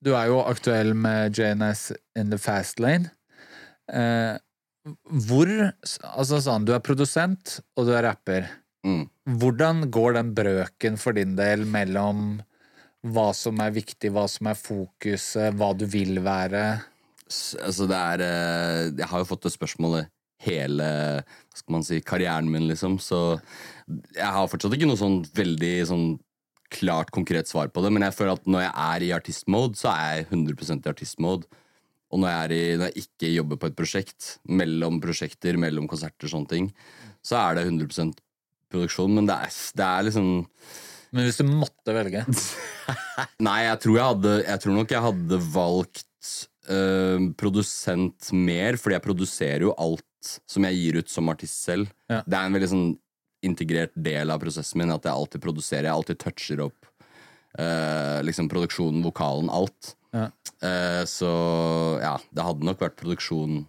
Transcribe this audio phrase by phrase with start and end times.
[0.00, 3.10] Du er jo aktuell med JNS in the fast lane.
[3.92, 4.36] Eh,
[5.26, 5.50] hvor
[6.16, 8.48] Altså sånn, du er produsent, og du er rapper.
[8.86, 9.04] Mm.
[9.40, 12.40] Hvordan går den brøken for din del mellom
[13.12, 16.64] hva som er viktig, hva som er fokuset, hva du vil være?
[17.30, 20.88] Altså, det er eh, Jeg har jo fått det spørsmålet hele
[21.20, 23.36] hva skal man si, karrieren min, liksom, så
[24.16, 26.06] jeg har fortsatt ikke noe sånn veldig sånn
[26.70, 29.92] klart, konkret svar på det, men jeg føler at når jeg er i artistmode, så
[29.92, 31.48] er jeg 100 i artistmode.
[32.10, 36.30] Og når jeg, i, når jeg ikke jobber på et prosjekt, mellom prosjekter, mellom konserter,
[36.30, 36.70] sånne ting,
[37.22, 38.14] så er det 100
[38.70, 40.30] produksjon, men det er, det er liksom
[41.10, 42.22] Men hvis du måtte velge
[43.46, 46.34] Nei, jeg tror, jeg hadde, jeg tror nok jeg hadde valgt
[46.70, 50.06] øh, produsent mer, fordi jeg produserer jo alt
[50.50, 51.88] som jeg gir ut som artist selv.
[52.10, 52.20] Ja.
[52.26, 52.90] Det er en veldig sånn
[53.46, 55.88] integrert del av prosessen min at jeg alltid produserer.
[55.88, 56.86] Jeg alltid toucher opp
[57.58, 59.94] øh, liksom produksjonen, vokalen, alt.
[60.12, 60.26] Ja.
[60.62, 61.30] Eh, så
[62.02, 63.62] ja, det hadde nok vært produksjon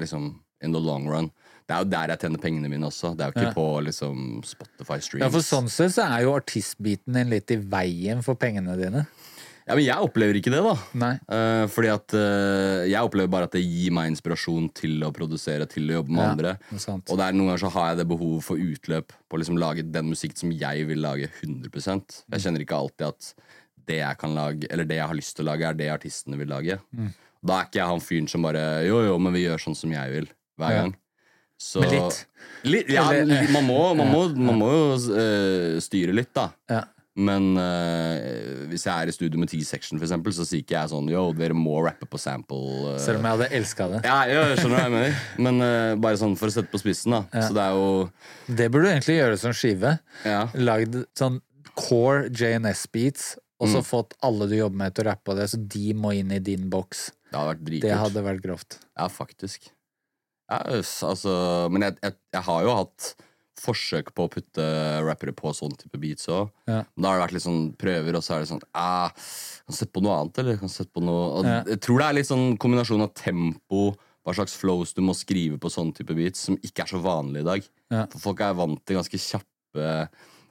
[0.00, 1.30] liksom in the long run.
[1.64, 3.14] Det er jo der jeg tjener pengene mine også.
[3.16, 3.52] Det er jo ikke Ja.
[3.56, 5.22] på liksom Spotify streams.
[5.24, 9.06] Ja, for sånn sett så er jo artistbiten din litt i veien for pengene dine.
[9.64, 10.74] Ja, men jeg opplever ikke det, da.
[11.00, 11.12] Nei.
[11.24, 15.64] Uh, fordi at uh, jeg opplever bare at det gir meg inspirasjon til å produsere,
[15.70, 16.52] til å jobbe med Ja, andre.
[16.60, 16.82] det.
[17.08, 19.60] Og det er noen ganger så har jeg det behovet for utløp på å liksom
[19.60, 23.30] lage den musikk som jeg vil lage 100% Jeg kjenner ikke alltid at
[23.88, 26.38] det jeg kan lage, eller det jeg har lyst til å lage, er det artistene
[26.40, 26.78] vil lage.
[26.92, 27.10] Mm.
[27.44, 29.92] Da er ikke jeg han fyren som bare Jo, jo, men vi gjør sånn som
[29.92, 30.28] jeg vil,
[30.60, 30.94] hver gang.
[31.60, 32.24] Så, Men litt.
[32.66, 33.04] Litt, ja,
[33.54, 36.50] man må, man må, man må jo uh, styre litt, da.
[36.68, 36.82] Ja.
[37.16, 40.90] Men eh, hvis jeg er i studio med T-section, for eksempel, så sier ikke jeg
[40.90, 42.58] sånn Yo, dere må rappe på sample.
[42.94, 42.98] eh.
[43.04, 44.00] Selv om jeg hadde elska det.
[44.08, 45.20] ja, ja, jeg skjønner hva jeg mener.
[45.46, 47.22] Men eh, bare sånn for å sette på spissen, da.
[47.46, 49.92] Så det er jo Det burde du egentlig gjøre som skive.
[50.26, 50.40] Ja.
[50.58, 51.38] Lagd sånn
[51.78, 53.86] core JNS-beats, og så Mm.
[53.86, 56.38] fått alle du jobber med til å rappe på det, så de må inn i
[56.42, 57.12] din boks.
[57.30, 58.78] Det hadde vært Det hadde vært grovt.
[58.98, 59.70] Ja, faktisk.
[60.50, 63.14] Ja, altså Men jeg, jeg, jeg har jo hatt
[63.60, 64.64] forsøk på å putte
[65.06, 66.50] rappere på sånn type beats òg.
[66.70, 66.82] Ja.
[66.84, 69.14] Da har det vært litt sånn prøver, og så er det sånn ah,
[69.64, 70.58] Kan sette på noe annet, eller?
[70.60, 71.60] Kan sette på noe Ja.
[71.68, 73.86] Jeg tror det er litt sånn kombinasjon av tempo,
[74.24, 77.44] hva slags flows du må skrive på sånn type beats, som ikke er så vanlig
[77.44, 77.66] i dag.
[77.92, 78.06] Ja.
[78.12, 79.90] For folk er vant til ganske kjappe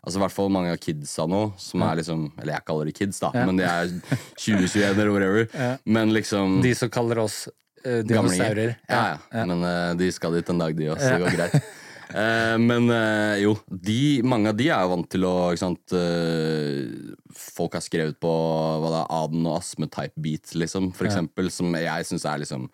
[0.03, 2.93] Altså i hvert fall mange av kidsa nå, som er liksom Eller jeg kaller de
[2.97, 3.93] kids, da, men de er
[4.35, 5.77] 2021 eller whatever.
[5.87, 7.45] Men liksom De som kaller oss
[7.85, 8.75] eh, dinosaurer.
[8.89, 9.45] Ja, ja.
[9.47, 11.71] Men uh, de skal dit en dag, de òg, så det går greit.
[12.09, 15.93] Eh, men eh, jo, de, mange av de er jo vant til å ikke sant,
[15.95, 21.13] eh, Folk har skrevet på hva det er, Aden og Asme-type beats, liksom, for Ja.
[21.13, 22.67] eksempel, som jeg syns er liksom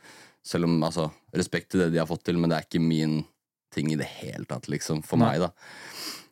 [0.44, 3.20] Selv om, altså, respekt til det de har fått til, men det er ikke min
[3.76, 5.34] ting i det hele tatt, liksom, for Nei.
[5.38, 5.52] meg, da.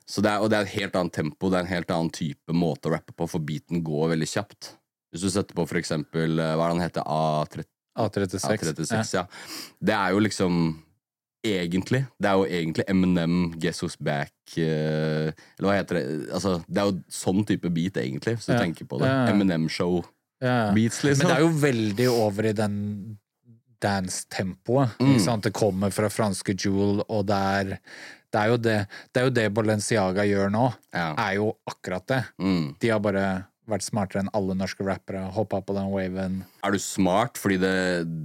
[0.08, 2.10] Så det er, og det er et helt annet tempo, det er en helt annen
[2.16, 4.72] type måte å rappe på, for beaten går veldig kjapt.
[5.12, 8.48] Hvis du setter på for eksempel, eh, hva er det han heter, A30 A36.
[8.48, 9.26] A36, ja.
[9.84, 10.58] Det er jo liksom
[11.56, 12.06] Egentlig.
[12.20, 16.04] Det er jo egentlig Eminem, Guess Who's Back eh, Eller hva heter det?
[16.34, 18.60] Altså, det er jo sånn type beat, egentlig, hvis du Ja.
[18.60, 19.08] tenker på det.
[19.08, 19.34] Ja, ja.
[19.34, 20.08] Eminem-show-beats,
[20.42, 20.72] Ja.
[20.74, 21.18] liksom.
[21.18, 22.78] Men det er jo veldig over i den
[23.82, 24.96] dance-tempoet.
[25.00, 25.12] Mm.
[25.16, 25.44] ikke sant?
[25.44, 27.74] Det kommer fra franske Jewel, og det er,
[28.34, 28.78] det er jo det
[29.14, 30.66] Det er jo det Balenciaga gjør nå.
[30.94, 31.14] Ja.
[31.18, 32.24] Er jo akkurat det.
[32.42, 32.76] Mm.
[32.80, 33.26] De har bare
[33.68, 35.26] vært smartere enn alle norske rappere.
[35.36, 36.38] Hoppa på den waven.
[36.64, 37.74] Er du smart fordi det,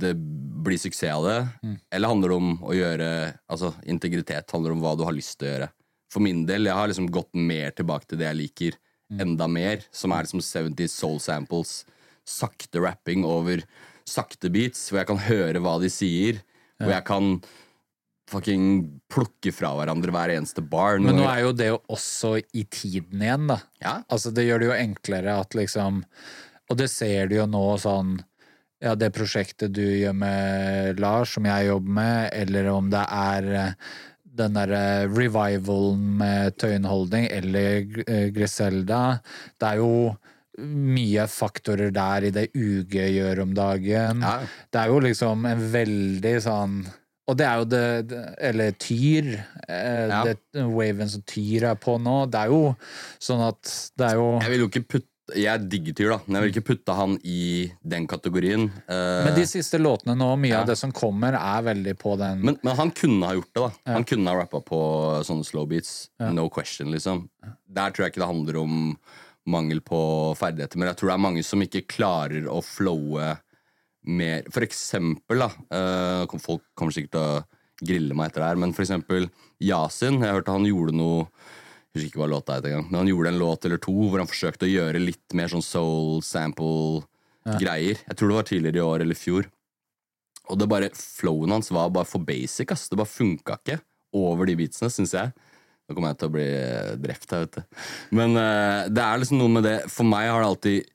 [0.02, 0.12] det
[0.62, 1.76] blir suksess av det, Mm.
[1.90, 3.08] eller handler det om å gjøre
[3.50, 5.70] Altså, integritet handler om hva du har lyst til å gjøre.
[6.12, 8.78] For min del, jeg har liksom gått mer tilbake til det jeg liker,
[9.12, 9.20] Mm.
[9.20, 11.84] enda mer, som er liksom 70 soul samples,
[12.24, 13.62] sakte rapping over
[14.06, 16.40] sakte beats, hvor jeg kan høre hva de sier,
[16.80, 17.42] hvor jeg kan
[18.32, 18.66] fucking
[19.12, 21.00] plukke fra hverandre hver eneste bar.
[21.02, 23.58] Men nå er jo det jo også i tiden igjen, da.
[23.82, 23.96] Ja.
[24.08, 26.04] Altså, det gjør det jo enklere at liksom
[26.70, 28.14] Og det ser du jo nå sånn
[28.82, 33.50] Ja, det prosjektet du gjør med Lars, som jeg jobber med, eller om det er
[33.58, 33.92] eh,
[34.32, 39.20] den derre revivalen med Tøyenholding eller eh, Griselda.
[39.60, 39.92] Det er jo
[40.62, 44.24] mye faktorer der i det UG gjør om dagen.
[44.24, 44.34] Ja.
[44.72, 46.82] Det er jo liksom en veldig sånn
[47.30, 48.20] Og det er jo det, det
[48.50, 49.28] Eller Tyr.
[49.68, 50.24] Eh, Ja.
[50.26, 52.26] det, waven som Tyr er på nå.
[52.30, 52.74] Det er jo
[53.22, 53.62] sånn at
[53.96, 55.08] det er jo Jeg vil jo ikke putte
[55.38, 58.66] Jeg digger Tyr, da, men jeg vil ikke putte han i den kategorien.
[58.90, 60.60] Eh, Men de siste låtene nå, mye Ja.
[60.60, 63.62] av det som kommer, er veldig på den Men, men han kunne ha gjort det,
[63.62, 63.92] da.
[63.94, 64.80] Han kunne ha rappa på
[65.24, 66.10] sånne slow beats.
[66.18, 67.28] No question, liksom.
[67.70, 68.98] Der tror jeg ikke det handler om
[69.46, 73.38] mangel på ferdigheter, men jeg tror det er mange som ikke klarer å flowe
[74.02, 77.42] mer For eksempel, da eh, Folk kommer sikkert til å
[77.82, 79.26] grille meg etter det her, men for eksempel
[79.62, 80.20] Yasin.
[80.22, 81.26] Jeg hørte han gjorde noe
[81.92, 84.22] jeg husker ikke hva låta het engang, men han gjorde en låt eller to hvor
[84.22, 87.98] han forsøkte å gjøre litt mer sånn soul sample-greier.
[88.00, 89.48] Jeg tror det var tidligere i år eller i fjor.
[90.48, 92.72] Og det bare, flowen hans var bare for basic.
[92.72, 93.76] ass Det bare funka ikke
[94.16, 95.34] over de beatsene, syns jeg.
[95.84, 96.48] Nå kommer jeg til å bli
[97.04, 97.84] drept her, vet du.
[98.16, 100.90] Men uh, det er liksom noe med det For meg har det alltid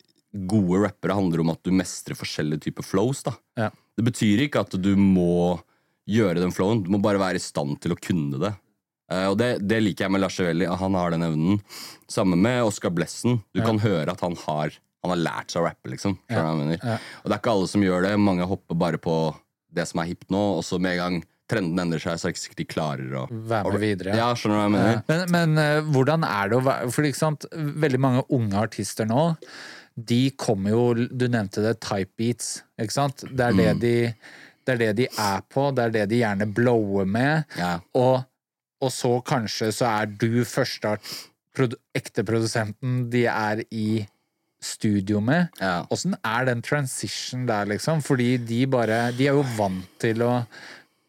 [0.49, 3.23] Gode rappere handler om at du mestrer forskjellige typer flows.
[3.25, 3.71] da Ja.
[3.97, 5.57] Det betyr ikke at du må
[6.07, 8.53] gjøre den flowen, du må bare være i stand til å kunne det.
[9.11, 11.61] Uh, og det, det liker jeg med Lars Evelli, han har den evnen.
[12.11, 13.39] Sammen med Oscar Blessen.
[13.55, 14.75] Du kan høre at han har
[15.05, 16.17] Han har lært seg å rappe, liksom.
[16.27, 16.41] Ja.
[16.41, 16.95] Ja.
[17.21, 18.15] Og det er ikke alle som gjør det.
[18.19, 19.13] Mange hopper bare på
[19.71, 22.33] det som er hipt nå, og så med en gang trenden endrer seg, så er
[22.33, 24.17] det ikke sikkert de klarer å Være med videre.
[24.17, 25.01] Ja, skjønner du hva jeg mener?
[25.07, 29.07] Men, men uh, hvordan er det å være For ikke sant, veldig mange unge artister
[29.07, 29.29] nå,
[29.97, 33.23] de kommer jo Du nevnte det, type beats, ikke sant?
[33.29, 33.79] Det er det Mm.
[33.79, 34.13] de
[34.67, 37.45] det er det de er på, det er det de gjerne blower med.
[37.57, 37.79] Ja.
[37.95, 38.25] Og,
[38.81, 40.97] og så kanskje så er du første
[41.55, 44.05] produ, ekte produsenten de er i
[44.61, 45.47] studio med.
[45.61, 45.85] Ja.
[45.89, 48.01] Åssen er den transition der, liksom?
[48.03, 50.45] Fordi de bare De er jo vant til å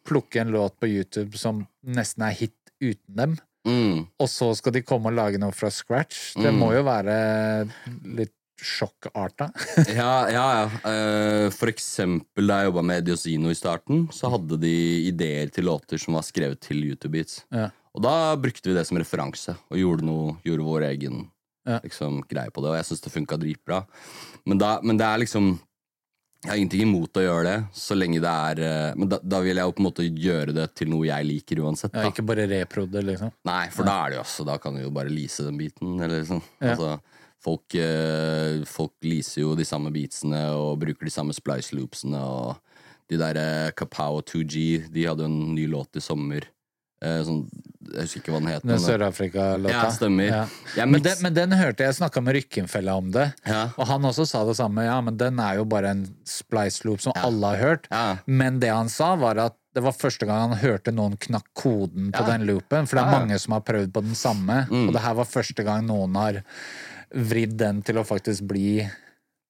[0.06, 3.36] plukke en låt på YouTube som nesten er hit uten dem.
[3.66, 4.06] Mm.
[4.20, 6.34] Og så skal de komme og lage noe fra scratch.
[6.36, 6.58] Det Mm.
[6.62, 7.68] må jo være
[8.04, 9.50] litt sjokkarta.
[9.98, 10.90] Ja, ja, ja.
[10.90, 14.74] Eh, for eksempel da jeg jobba med Diosino i starten, så hadde de
[15.08, 17.44] ideer til låter som var skrevet til YouTube-beats.
[17.54, 17.68] Ja.
[17.94, 21.26] Og da brukte vi det som referanse, og gjorde, noe, gjorde vår egen
[21.68, 21.80] Ja.
[21.84, 22.70] liksom, greie på det.
[22.70, 23.82] Og jeg syns det funka dritbra.
[24.46, 25.58] Men, da, men det er liksom
[26.44, 29.40] Jeg har ingenting imot å gjøre det, så lenge det er eh, Men da, da
[29.42, 31.92] vil jeg jo på en måte gjøre det til noe jeg liker uansett.
[31.98, 33.32] Ja, ikke bare reprode, liksom.
[33.48, 35.96] Nei, for da er det jo også Da kan du jo bare lease den biten,
[35.98, 36.40] eller liksom.
[36.62, 36.76] Ja.
[36.76, 36.92] Altså,
[37.44, 42.58] folk, eh, folk leaser jo de samme beatsene og bruker de samme splice loopsene og
[43.08, 46.44] de der eh, Kapow 2G, de hadde en ny låt i sommer.
[46.98, 47.44] Eh, sånn,
[47.88, 48.64] jeg husker ikke hva den het.
[48.66, 49.72] Den Sør-Afrika-låta.
[49.72, 50.26] Ja, stemmer.
[50.26, 50.40] Ja.
[50.76, 53.30] Ja, Men, den, men den hørte jeg snakka med Rykkenfella om det.
[53.48, 53.68] Ja.
[53.78, 54.84] Og han også sa det samme.
[54.84, 57.88] Ja, men den er jo bare en splice loop som alle har hørt.
[58.26, 62.10] Men det han sa, var at det var første gang han hørte noen knakk koden
[62.10, 62.88] på den loopen.
[62.88, 64.64] For det er mange som har prøvd på den samme.
[64.66, 64.88] Mm.
[64.88, 66.42] Og det her var første gang noen har
[67.14, 68.82] vridd den til å faktisk bli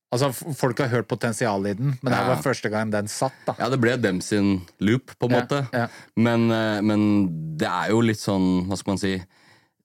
[0.09, 2.29] Altså, folk har hørt potensialet i den, men det Ja.
[2.31, 3.53] var første gang den satt, da.
[3.59, 5.69] Ja, det ble dem sin loop, på en Ja, måte.
[5.71, 5.89] ja.
[6.17, 9.23] Men, eh, men det er jo litt sånn, hva skal man si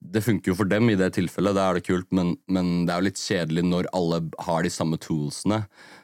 [0.05, 2.91] Det funker jo for dem i det tilfellet, da er det kult, men, men det
[2.93, 5.61] er jo litt kjedelig når alle har de samme toolsene.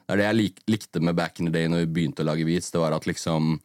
[0.07, 2.25] Det er det jeg lik, likte med Back in the Day når vi begynte å
[2.25, 3.59] lage beats, det var at liksom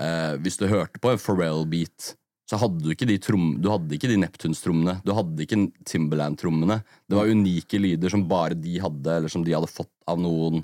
[0.00, 2.14] eh, Hvis du hørte på en Pharrell-beat,
[2.48, 4.94] så hadde du ikke de trom, du hadde ikke de Neptunes-trommene.
[5.04, 6.78] Du hadde ikke Timberland-trommene.
[7.08, 10.62] Det var unike lyder som bare de hadde, eller som de hadde fått av noen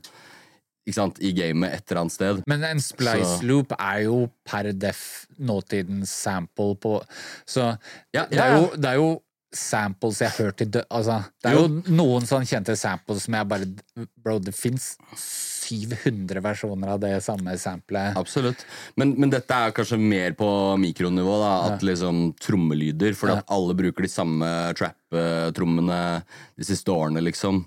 [0.85, 2.41] ikke sant, i gamet et eller annet sted.
[2.49, 6.99] Men en splice Så- loop er jo per def nåtidens sample på
[7.47, 7.79] Så
[8.13, 9.23] Ja, det, er jo, det er jo
[9.55, 10.83] samples jeg har hørt i dø...
[10.91, 13.69] Altså, det er jo, noen sånn kjente samples som jeg bare
[14.21, 14.97] Bro, det fins
[15.65, 18.17] 700 versjoner av det samme samplet.
[18.21, 18.65] Absolutt.
[19.01, 20.49] Men, men dette er kanskje mer på
[20.83, 21.39] mikronivå.
[21.41, 23.17] da At liksom trommelyder.
[23.17, 25.99] Fordi at alle bruker de samme trap-trommene
[26.57, 27.65] de siste årene, liksom.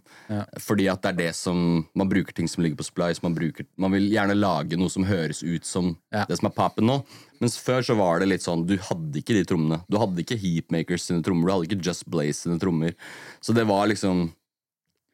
[0.62, 3.24] Fordi at det er det som Man bruker ting som ligger på splice.
[3.24, 6.26] Man, bruker, man vil gjerne lage noe som høres ut som Ja.
[6.30, 7.02] det som er papen nå.
[7.42, 9.82] Mens før så var det litt sånn Du hadde ikke de trommene.
[9.90, 11.48] Du hadde ikke Heatmakers sine trommer.
[11.48, 12.96] Du hadde ikke Just Blaze sine trommer.
[13.42, 14.32] Så det var liksom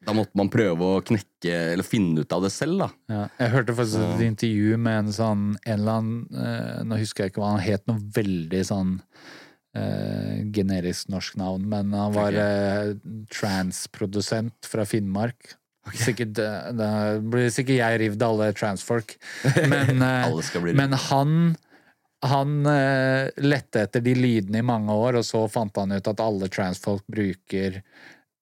[0.03, 2.89] Da måtte man prøve å knekke Eller finne ut av det selv, da.
[3.11, 3.21] Ja.
[3.39, 7.33] Jeg hørte faktisk et intervju med en sånn en eller annen eh, Nå husker jeg
[7.33, 8.93] ikke hva han het, noe veldig sånn
[9.77, 12.43] eh, generisk norsk navn, men han var Ok.
[12.43, 12.93] eh,
[13.33, 15.55] transprodusent fra Finnmark.
[15.99, 19.15] Sikkert, eh, da blir sikkert jeg rivd alle transfolk.
[19.71, 21.37] Men, eh, Alle men han
[22.23, 26.21] han eh, lette etter de lydene i mange år, og så fant han ut at
[26.23, 27.81] alle transfolk bruker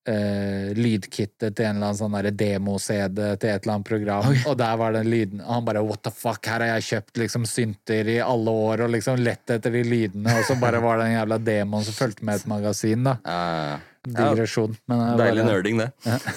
[0.10, 4.80] eh, lydkittet til en eller annen sånn demo-CD til et eller annet program, og der
[4.82, 8.10] var den lyden og Han bare what the fuck, her har jeg kjøpt liksom synter
[8.16, 11.18] i alle år og liksom lett etter de lydene, og så bare var det den
[11.20, 13.18] jævla demoen som fulgte med et magasin, da.
[13.26, 14.74] Uh, Digresjon.
[14.90, 15.92] Men er Deilig bare- nerding, det.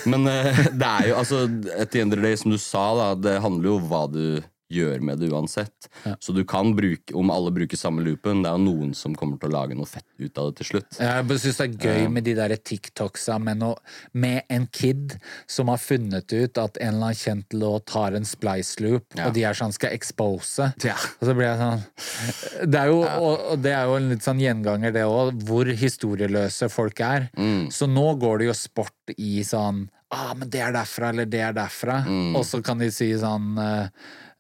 [0.05, 1.39] Men eh, det er jo altså
[1.79, 4.03] At the end of the day, som du sa, da, det handler jo om hva
[4.13, 4.25] du
[4.73, 5.89] gjør med det uansett.
[6.21, 9.39] Så du kan bruke, om alle bruker samme loopen, det er jo noen som kommer
[9.41, 10.99] til å lage noe fett ut av det til slutt.
[10.99, 13.65] Jeg syns det er gøy med de der TikToksa med,
[14.13, 15.17] med en kid
[15.51, 19.29] som har funnet ut at en eller annen kjent låt har en splice loop, Ja.
[19.29, 20.73] og de er sånn skal expose.
[20.85, 20.97] Ja.
[21.21, 24.25] Og så blir jeg sånn Det er jo, og, og det er jo en litt
[24.27, 27.29] sånn gjenganger, det òg, hvor historieløse folk er.
[27.37, 27.69] Mm.
[27.75, 31.41] Så nå går det jo sport i sånn ah, men det er derfra, eller det
[31.43, 32.01] er derfra.
[32.07, 32.37] Mm.
[32.39, 33.89] Og så kan de si sånn eh,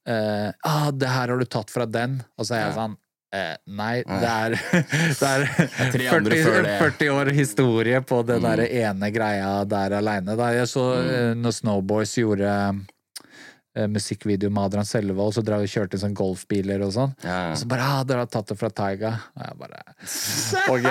[0.09, 2.21] eh, ah, det her har du tatt fra den.
[2.39, 2.97] Og så er jeg sånn
[3.35, 4.57] eh, Nei, det er,
[5.21, 5.47] det er
[6.11, 8.43] 40, 40 år historie på Mm.
[8.45, 10.37] der ene greia der aleine.
[10.59, 12.53] Jeg så eh, når Snowboys gjorde
[13.91, 17.15] musikkvideo med Adrian Selvold, så drar vi kjørte i sånn golfbiler og sånn.
[17.25, 17.51] Ja.
[17.53, 19.15] Og så bare ah, 'Dere har tatt det fra Taiga'.
[19.35, 19.83] Og jeg bare
[20.75, 20.89] Ok.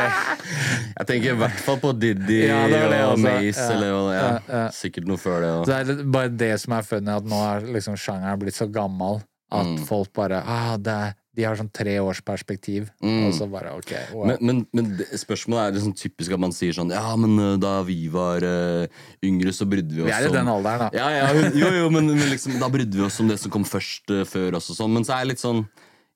[1.00, 3.20] Jeg tenker i hvert fall på Diddy Ja, det det, og.
[3.24, 3.72] Mace, Ja.
[3.76, 4.14] eller
[4.50, 4.64] ja.
[4.76, 5.52] sikkert noe før det.
[5.60, 5.66] Og.
[5.68, 9.22] Det er bare det som er funny, at nå er liksom sjangeren blitt så gammel
[9.54, 9.84] at Mm.
[9.86, 13.92] folk bare ah, det er, De har sånn tre års perspektiv, og så bare ok.
[14.14, 14.26] Wow.
[14.30, 17.56] Men, men, men det, spørsmålet er liksom typisk at man sier sånn Ja, men uh,
[17.58, 18.86] da vi var uh,
[19.26, 20.92] yngre, så brydde vi oss vi er i den alderen, da.
[20.94, 23.66] Ja, ja, jo, jo, men, men liksom, da brydde vi oss om det som kom
[23.66, 24.94] først uh, før oss og sånn.
[24.94, 25.64] Men så er jeg litt sånn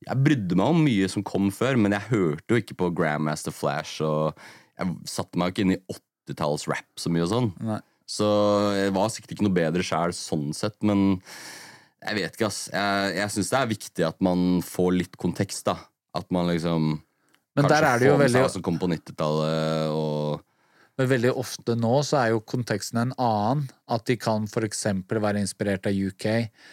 [0.05, 3.55] Jeg brydde meg om mye som kom før, men jeg hørte jo ikke på Grandmaster
[3.57, 4.37] Flash, og
[4.77, 5.83] jeg satte meg jo ikke inn i
[6.29, 7.49] 80-talls rap så mye og sånn.
[7.65, 7.79] Nei.
[8.07, 8.27] Så
[8.77, 11.17] jeg var sikkert ikke noe bedre sjæl sånn sett, men
[12.05, 12.67] jeg vet ikke, ass.
[12.73, 15.77] Jeg, jeg syns det er viktig at man får litt kontekst, da.
[16.17, 17.01] At man liksom
[17.57, 20.43] Men der er det jo veldig som kom på 90-tallet, og
[20.97, 23.67] Men veldig ofte nå så er jo konteksten en annen.
[23.87, 26.25] At de kan eksempel være inspirert av UK,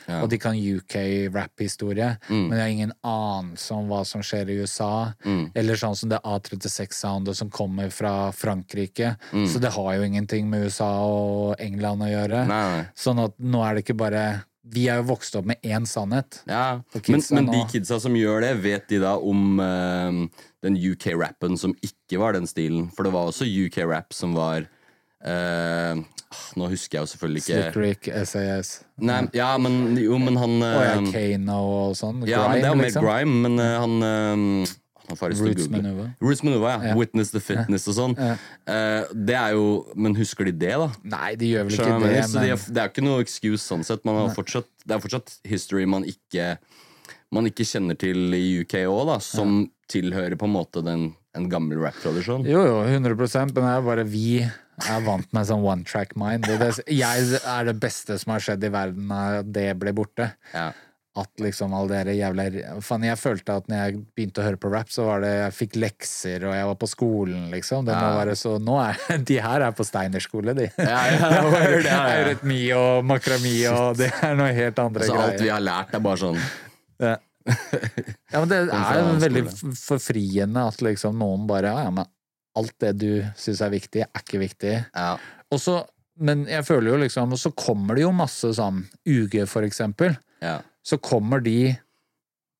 [0.08, 0.22] Ja.
[0.22, 5.12] og de kan UK-rap-historie, men de har ingen anelse om hva som skjer i USA.
[5.54, 9.16] Eller sånn som det A36-soundet som kommer fra Frankrike.
[9.32, 12.46] Så det har jo ingenting med USA og England å gjøre.
[12.48, 12.84] Nei.
[12.96, 14.24] Sånn at nå er det ikke bare
[14.72, 16.40] Vi er jo vokst opp med én sannhet.
[16.48, 21.58] Ja, men, men de kidsa som gjør det, vet de da om uh, den UK-rappen
[21.60, 22.88] som ikke var den stilen?
[22.96, 26.00] For det var også UK-rap som var uh,
[26.58, 28.72] Nå husker jeg jo selvfølgelig ikke Slick Rick, SAS.
[29.04, 31.58] Nei, Ja, men jo, men han Og ja, eh, Kano
[31.90, 32.24] og sånn.
[32.26, 33.06] Ja, men det er jo mer liksom.
[33.06, 34.74] grime, men eh, han
[35.10, 35.68] Roots.
[35.68, 36.10] Maneuver.
[36.20, 36.90] Roots Maneuver, ja.
[36.90, 36.94] Ja.
[36.98, 38.14] Witness the Fitness og sånn.
[38.16, 40.88] Eh, det er jo Men husker de det, da?
[41.04, 43.84] Nei, de gjør vel ikke det, men det, er, det er ikke noe excuse sånn
[43.86, 44.04] sett.
[44.08, 46.56] Man har fortsatt, det er fortsatt history man ikke
[47.34, 51.80] Man ikke kjenner til i UK òg, som tilhører på en måte den, en gammel
[51.82, 52.46] rap-tradisjon.
[52.48, 56.46] Jo, jo, 100% men det er bare vi er vant med sånn one track mind.
[56.46, 59.12] Det, det, jeg er det beste som har skjedd i verden,
[59.54, 60.30] det ble borte.
[60.54, 60.70] Ja.
[61.14, 64.58] At liksom alle dere der jævla Faen, jeg følte at når jeg begynte å høre
[64.58, 67.84] på rap, så var det Jeg fikk lekser, og jeg var på skolen, liksom.
[67.86, 68.16] Det må Ja.
[68.18, 68.98] være så Nå er
[69.30, 70.66] De her er på Steinerskole, de.
[70.78, 71.28] Ja, ja,
[71.84, 72.00] ja.
[72.16, 76.02] Eurytmi og makrami og det er noe helt andre Så alt vi har lært, er
[76.02, 76.40] bare sånn
[77.02, 77.14] Ja.
[78.32, 79.44] ja, men det er jo veldig
[79.76, 82.10] forfriende at liksom noen bare Ja, ja, men
[82.58, 84.74] alt det du syns er viktig, er ikke viktig.
[84.94, 85.16] Ja.
[85.50, 85.80] Og så,
[86.22, 90.14] men jeg føler jo liksom Og så kommer det jo masse sånn UG, for eksempel.
[90.44, 90.58] Ja.
[90.84, 91.78] Så kommer de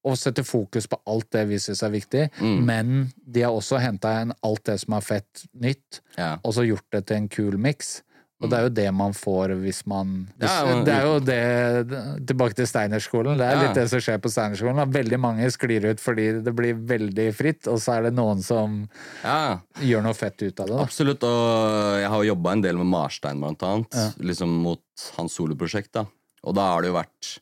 [0.05, 2.65] og setter fokus på alt det vi syns er viktig, Mm.
[2.65, 6.35] men de har også henta inn alt det som er fett nytt, ja.
[6.45, 8.03] og så gjort det til en kul miks.
[8.43, 11.21] Og det er jo det man får hvis man hvis, Ja, men- Det er jo
[11.21, 13.39] det Tilbake til Steinerskolen.
[13.39, 13.63] Det er Ja.
[13.63, 14.93] litt det som skjer på Steinerskolen.
[14.93, 18.91] Veldig mange sklir ut fordi det blir veldig fritt, og så er det noen som
[19.23, 19.61] ja.
[19.81, 20.77] gjør noe fett ut av det.
[20.77, 20.83] da.
[20.83, 24.19] Absolutt, og jeg har jo jobba en del med Marstein, blant annet.
[24.19, 24.81] Liksom mot
[25.17, 25.93] hans soloprosjekt.
[25.93, 26.05] da
[26.45, 27.39] Og da har det jo vært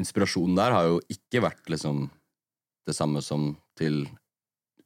[0.00, 2.08] Inspirasjonen der har jo ikke vært liksom
[2.88, 4.04] det samme som til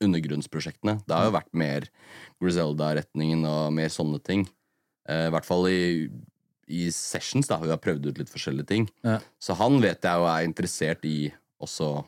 [0.05, 1.01] undergrunnsprosjektene.
[1.07, 1.89] Det har jo vært mer
[2.43, 4.45] Griselda-retningen og mer sånne ting.
[5.09, 5.81] Eh, I hvert fall i,
[6.71, 7.59] i sessions, da.
[7.63, 8.87] Vi har prøvd ut litt forskjellige ting.
[9.07, 9.19] Ja.
[9.43, 12.05] Så han vet jeg jo er interessert i også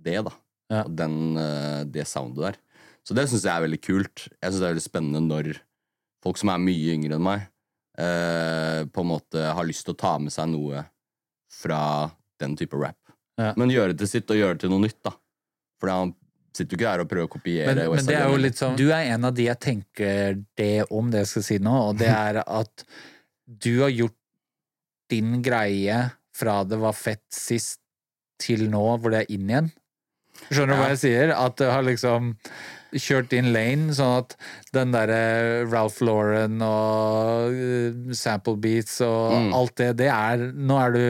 [0.00, 0.32] det, da.
[0.72, 0.86] Ja.
[0.86, 2.60] Og Den, eh, det soundet der.
[3.04, 4.28] Så det syns jeg er veldig kult.
[4.40, 5.52] Jeg syns det er veldig spennende når
[6.24, 7.48] folk som er mye yngre enn meg,
[8.00, 10.86] eh, på en måte har lyst til å ta med seg noe
[11.52, 12.08] fra
[12.42, 12.98] den type rap.
[13.40, 13.52] Ja.
[13.58, 15.12] Men gjøre det til sitt, og gjøre det til noe nytt, da.
[15.82, 16.14] For han
[16.54, 18.76] sitter jo ikke der og prøver å kopiere Men, men det er jo litt sånn
[18.78, 21.96] Du er en av de jeg tenker det om, det jeg skal si nå, og
[21.98, 22.84] det er at
[23.44, 24.14] du har gjort
[25.10, 25.96] din greie
[26.34, 27.80] fra det var fett sist,
[28.40, 29.68] til nå hvor det er inn igjen.
[30.50, 31.30] Skjønner du hva jeg sier?
[31.38, 32.32] At det har liksom
[32.94, 34.34] kjørt inn lane, sånn at
[34.74, 39.52] den derre Ralph Lauren og eh, Sample Beats og Mm.
[39.58, 41.04] alt det, det er Nå er du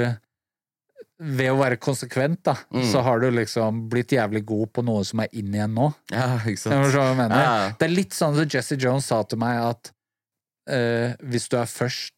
[1.25, 2.85] Ved å være konsekvent, da, Mm.
[2.93, 5.87] så har du liksom blitt jævlig god på noe som er inn igjen nå.
[6.13, 6.95] Ja, ikke sant?
[6.95, 7.69] Ja, ja.
[7.79, 9.93] Det er litt sånn som Jesse Jones sa til meg at
[10.69, 12.13] uh, hvis du er først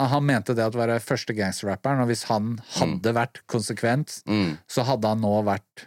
[0.00, 4.58] Han mente det at å være første gangsterrapperen, og hvis han hadde vært konsekvent, Mm.
[4.68, 5.86] så hadde han nå vært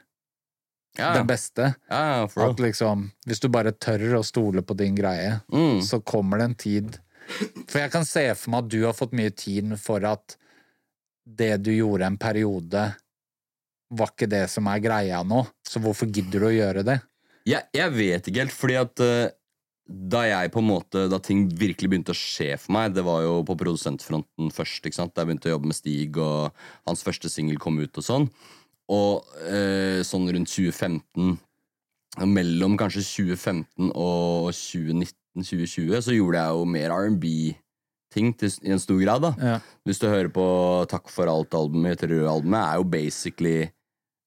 [0.98, 1.76] Ja, den beste.
[1.90, 5.82] At liksom, hvis du bare tør å stole på din greie, Mm.
[5.82, 7.00] så kommer det en tid
[7.68, 10.36] For jeg kan se for meg at du har fått mye tid for at
[11.26, 12.88] det du gjorde en periode,
[13.94, 15.44] var ikke det som er greia nå.
[15.68, 16.98] Så hvorfor gidder du å gjøre det?
[17.48, 19.34] Jeg, jeg vet ikke helt, fordi at eh,
[19.84, 23.24] da jeg på en måte Da ting virkelig begynte å skje for meg, det var
[23.26, 24.86] jo på produsentfronten først.
[24.86, 25.14] ikke sant?
[25.14, 26.54] Da jeg begynte å jobbe med Stig, og
[26.88, 28.30] hans første singel kom ut og sånn.
[28.92, 31.40] Og eh, sånn rundt 2015
[32.30, 36.92] Mellom kanskje 2015 og 2019-2020 så gjorde jeg jo mer
[38.14, 39.22] R&B-ting til- i en stor grad.
[39.22, 39.60] da Ja.
[39.86, 43.72] Hvis du hører på Takk for alt-albumet, Terror-albumet, er jo basically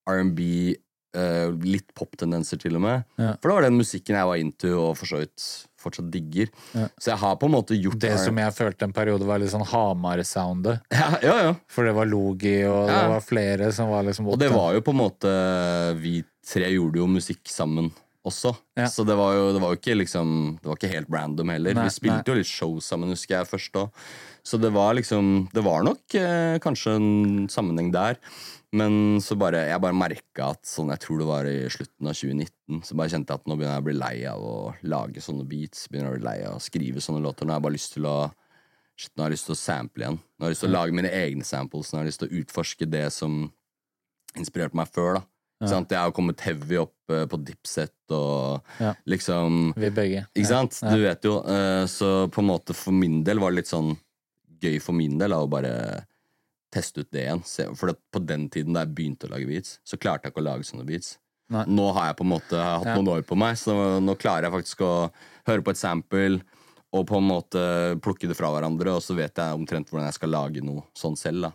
[0.09, 0.77] R&B,
[1.17, 3.05] uh, litt poptendenser til og med.
[3.19, 3.33] Ja.
[3.41, 6.49] For det var den musikken jeg var into og for så vidt fortsatt digger.
[6.75, 6.89] Ja.
[7.01, 9.51] Så jeg har på en måte gjort Det som jeg følte en periode var litt
[9.51, 10.81] sånn Hamar-soundet.
[10.93, 11.55] ja, ja, ja.
[11.69, 14.81] For det var Logi, og det var flere som var liksom Og det var jo
[14.81, 17.93] på en måte Vi tre gjorde jo musikk sammen
[18.27, 18.53] også.
[18.79, 18.89] Ja.
[18.91, 20.31] Så det var, jo, det var jo ikke liksom
[20.61, 21.77] Det var ikke helt random heller.
[21.77, 22.35] Nei, vi spilte nei.
[22.35, 24.05] jo litt show sammen, husker jeg først òg.
[24.47, 27.11] Så det var liksom Det var nok eh, kanskje en
[27.53, 28.21] sammenheng der.
[28.77, 32.17] Men så bare, jeg bare merka at sånn, jeg tror det var i slutten av
[32.19, 34.57] 2019, så bare kjente jeg at nå begynner jeg å bli lei av å
[34.91, 35.87] lage sånne beats.
[35.89, 37.47] Begynner jeg å bli lei av å skrive sånne låter.
[37.47, 38.19] Nå har jeg bare lyst til å
[38.97, 40.15] Shit, nå har jeg lyst til å sample igjen.
[40.17, 41.91] Nå har jeg lyst til å lage mine egne samples.
[41.93, 43.35] Nå har jeg lyst til å utforske det som
[44.41, 45.19] inspirerte meg før.
[45.19, 45.69] da Ja.
[45.89, 48.95] Jeg har kommet heavy opp eh, på Dipset og Ja.
[49.09, 50.27] liksom Vi begge.
[50.37, 50.81] Ikke sant?
[50.83, 50.91] Ja.
[50.95, 51.39] Du vet jo.
[51.49, 53.97] eh, Så på en måte for min del var det litt sånn
[54.61, 56.05] gøy for min del da, å bare
[56.73, 57.43] teste ut det igjen.
[57.47, 60.43] Se- For på den tiden da jeg begynte å lage beats, så klarte jeg ikke
[60.45, 61.17] å lage sånne beats.
[61.49, 61.65] Nei.
[61.71, 64.53] Nå har jeg på en måte hatt noen år på meg, så nå klarer jeg
[64.53, 65.11] faktisk å
[65.47, 66.41] høre på et sample
[66.93, 67.63] og på en måte
[68.03, 71.17] plukke det fra hverandre, og så vet jeg omtrent hvordan jeg skal lage noe sånn
[71.17, 71.43] selv.
[71.43, 71.53] da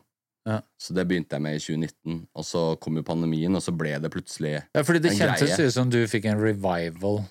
[0.47, 0.61] Ja.
[0.81, 3.93] Så det begynte jeg med i 2019, og så kom jo pandemien, og så ble
[4.01, 4.69] det plutselig en greie.
[4.79, 5.67] Ja, fordi det En kjentes greie.
[5.67, 7.21] ut som du fikk en revival.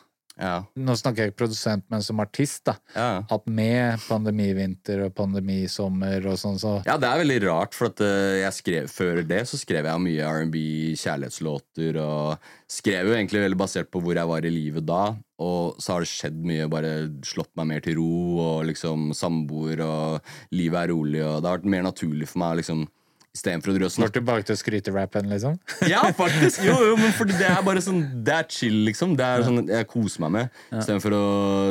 [0.41, 0.63] Ja.
[0.79, 2.77] Nå snakker jeg ikke produsent, men som artist, da.
[2.95, 3.09] ja.
[3.29, 8.01] At med pandemivinter og pandemisommer og sånn, så Ja, det er veldig rart, for at
[8.01, 10.63] eh, jeg skrev, før det så skrev jeg mye R&B,
[10.97, 12.39] kjærlighetslåter, og
[12.73, 15.03] skrev jo egentlig veldig basert på hvor jeg var i livet da,
[15.45, 16.95] og så har det skjedd mye, bare
[17.27, 18.09] slått meg mer til ro,
[18.47, 22.55] og liksom samboer, og livet er rolig, og det har vært mer naturlig for meg
[22.57, 22.87] å liksom
[23.31, 23.95] Istedenfor å drøse.
[23.95, 25.59] snakke tilbake til skryterappen, liksom.
[25.87, 26.65] Ja, faktisk!
[26.67, 29.15] Jo, jo, men fordi det er bare sånn Det er chill, liksom.
[29.19, 30.57] Det er sånn jeg koser meg med.
[30.75, 31.25] Istedenfor å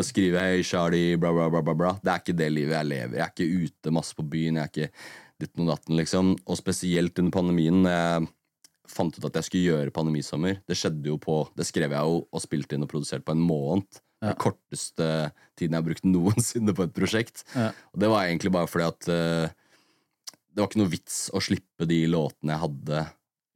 [0.08, 1.94] skrive 'Hei, Charlie', bla, bla, bla, bla, bla.
[2.00, 3.20] Det er ikke det livet jeg lever.
[3.20, 4.62] Jeg er ikke ute masse på byen.
[4.62, 4.92] Jeg er ikke
[5.44, 6.34] ditten og datten, liksom.
[6.48, 8.30] Og spesielt under pandemien, jeg
[8.90, 10.62] fant ut at jeg skulle gjøre pandemisommer.
[10.68, 13.44] Det skjedde jo på Det skrev jeg jo og spilte inn og produserte på en
[13.44, 14.00] måned.
[14.20, 17.44] Den korteste tiden jeg har brukt noensinne på et prosjekt.
[17.54, 17.70] Ja.
[17.94, 19.59] Og det var egentlig bare fordi at eh,
[20.60, 23.04] det var ikke noe vits å slippe de låtene jeg hadde,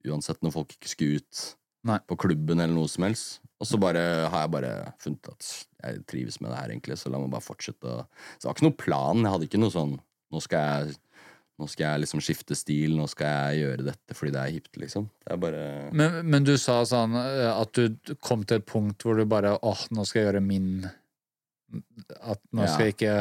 [0.07, 1.41] uansett når folk ikke skulle ut
[1.83, 1.97] Nei.
[2.07, 3.41] på klubben eller noe som helst.
[3.59, 3.99] Og så bare
[4.31, 4.71] har jeg bare
[5.03, 5.49] funnet at
[5.83, 7.97] jeg trives med det her, egentlig, så la meg bare fortsette.
[8.07, 9.19] Så det var ikke noe plan.
[9.19, 9.97] Jeg hadde ikke noe sånn
[10.33, 10.95] Nå skal jeg
[11.61, 14.71] nå skal jeg liksom skifte stil, nå skal jeg gjøre dette fordi det er hipt,
[14.81, 15.03] liksom.
[15.21, 19.05] Det er bare Men, men du sa sånn eh, at du kom til et punkt
[19.05, 20.87] hvor du bare åh, nå skal jeg gjøre min
[22.21, 23.15] At nå skal jeg ikke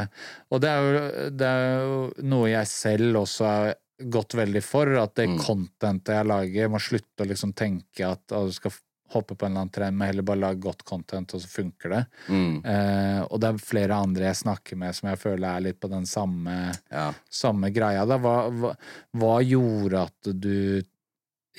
[0.52, 1.98] Og det er, jo, det er jo
[2.32, 3.74] noe jeg selv også har
[4.12, 5.38] gått veldig for, at det Mm.
[5.38, 8.72] contentet jeg lager, må slutte å liksom tenke at å, du skal
[9.12, 11.92] hoppe på en eller annen trend, men heller bare lage godt content, og så funker
[11.92, 12.00] det.
[12.28, 15.78] mm, Eh, og det er flere andre jeg snakker med som jeg føler er litt
[15.80, 16.54] på den samme
[16.90, 17.12] Ja.
[17.30, 18.06] samme greia.
[18.06, 18.74] Hva, hva,
[19.20, 20.82] hva gjorde at du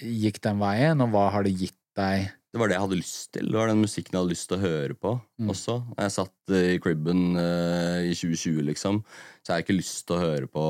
[0.01, 2.31] gikk den veien, og hva har det gitt deg?
[2.53, 3.47] Det var det jeg hadde lyst til.
[3.49, 5.49] Det var den musikken jeg hadde lyst til å høre på Mm.
[5.49, 5.79] også.
[5.97, 8.99] Jeg satt eh, i cribben uh, i 2020, liksom,
[9.41, 10.65] så jeg har ikke lyst til å høre på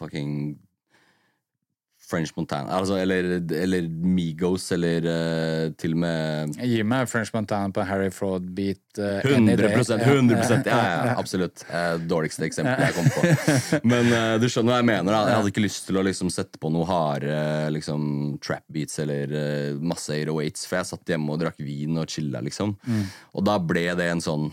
[0.00, 0.56] fucking
[2.06, 7.72] French Montana, altså, eller, eller Migos, eller uh, til og med Gi meg French Montana
[7.74, 8.82] på Harry Fraud-beat.
[8.94, 10.04] Uh, 100 day.
[10.06, 11.64] 100 Ja, ja, absolutt.
[11.66, 13.80] Uh, Dårligste eksempelet jeg kom på.
[13.90, 15.10] Men eh, du skjønner hva jeg mener.
[15.10, 17.40] da Jeg hadde ikke lyst til å liksom sette på noe harde
[17.74, 19.34] liksom, trap beats eller
[19.82, 22.76] masse 808s, for jeg satt hjemme og drakk vin og chilla, liksom.
[23.34, 24.46] Og da ble det en sånn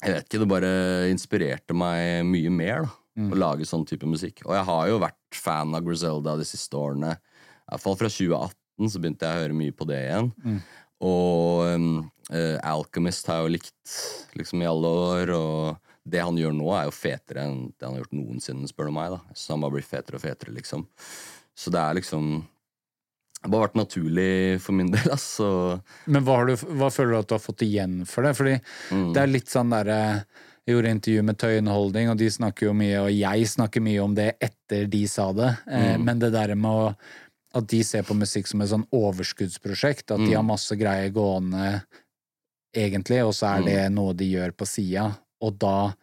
[0.00, 0.72] Jeg vet ikke, det bare
[1.12, 2.96] inspirerte meg mye mer, da.
[3.18, 4.44] Å lage sånn type musikk.
[4.46, 7.16] Og jeg har jo vært fan av Griselda de siste årene.
[7.18, 10.30] I hvert fall fra 2018 så begynte jeg å høre mye på det igjen.
[10.44, 10.60] Mm.
[11.08, 11.88] Og um,
[12.32, 13.96] uh, Alchemist har jeg jo likt
[14.38, 17.94] liksom i alle år, og det han gjør nå, er jo fetere enn det han
[17.96, 19.12] har gjort noensinne, spør du meg.
[19.16, 20.86] da Så han bare blir fetere og fetere, liksom.
[21.58, 22.30] Så det er liksom
[23.38, 25.48] Det har bare vært naturlig for min del, altså.
[26.10, 28.34] Men hva, har du, hva føler du at du har fått igjen for det?
[28.38, 28.56] Fordi
[28.90, 29.12] Mm.
[29.14, 30.00] det er litt sånn derre
[30.68, 34.02] Jeg gjorde intervju med Tøyen Holding, og de snakker jo mye, og jeg snakker mye
[34.04, 35.48] om det etter de sa det.
[35.66, 36.04] Eh, Mm.
[36.04, 36.96] Men det der med å
[37.54, 40.36] at de ser på musikk som et sånn overskuddsprosjekt, at de Mm.
[40.36, 41.82] har masse greier gående
[42.76, 45.94] egentlig, og så er det noe de gjør på sida, og da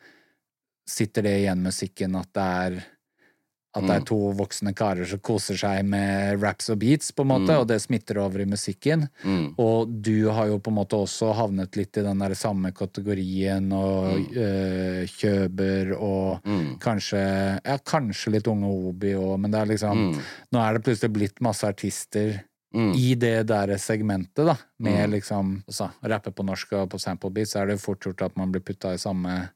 [0.89, 2.86] sitter det igjen musikken at det er
[3.75, 4.05] at det er Mm.
[4.05, 7.81] to voksne karer som koser seg med raps og beats, på en måte, og det
[7.81, 9.09] smitter over i musikken.
[9.23, 9.55] Mm.
[9.59, 13.71] Og du har jo på en måte også havnet litt i den der samme kategorien,
[13.73, 16.77] og øh, Kjøber og Mm.
[16.79, 20.21] kanskje Ja, kanskje litt Unge Obi òg, men det er liksom Mm.
[20.53, 22.41] Nå er det plutselig blitt masse artister
[22.73, 22.93] Mm.
[22.95, 25.11] i det der segmentet, da, med Mm.
[25.13, 28.21] liksom altså, Rappe på norsk og på sample beats, så er det jo fort gjort
[28.25, 29.49] at man blir putta i samme,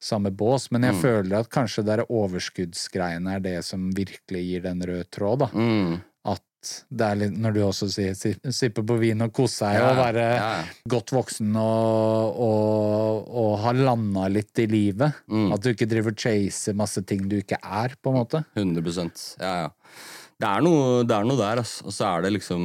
[0.00, 0.70] samme bås.
[0.72, 1.00] Men jeg Mm.
[1.02, 5.46] føler at kanskje det overskuddsgreiene er det som virkelig gir den røde tråd, da.
[5.54, 6.00] Mm.
[6.24, 6.42] At
[6.92, 9.90] det er litt, når du også sier si- sippe på vin og kose seg Ja,
[9.90, 10.64] og være ja.
[10.88, 15.14] godt voksen og, og, og ha landa litt i livet.
[15.30, 15.52] Mm.
[15.54, 18.44] At du ikke driver chaser masse ting du ikke er, på en måte.
[18.56, 19.70] 100% Ja, ja.
[20.40, 21.84] Det er noe, det er noe der, altså.
[21.84, 22.62] Og så er det liksom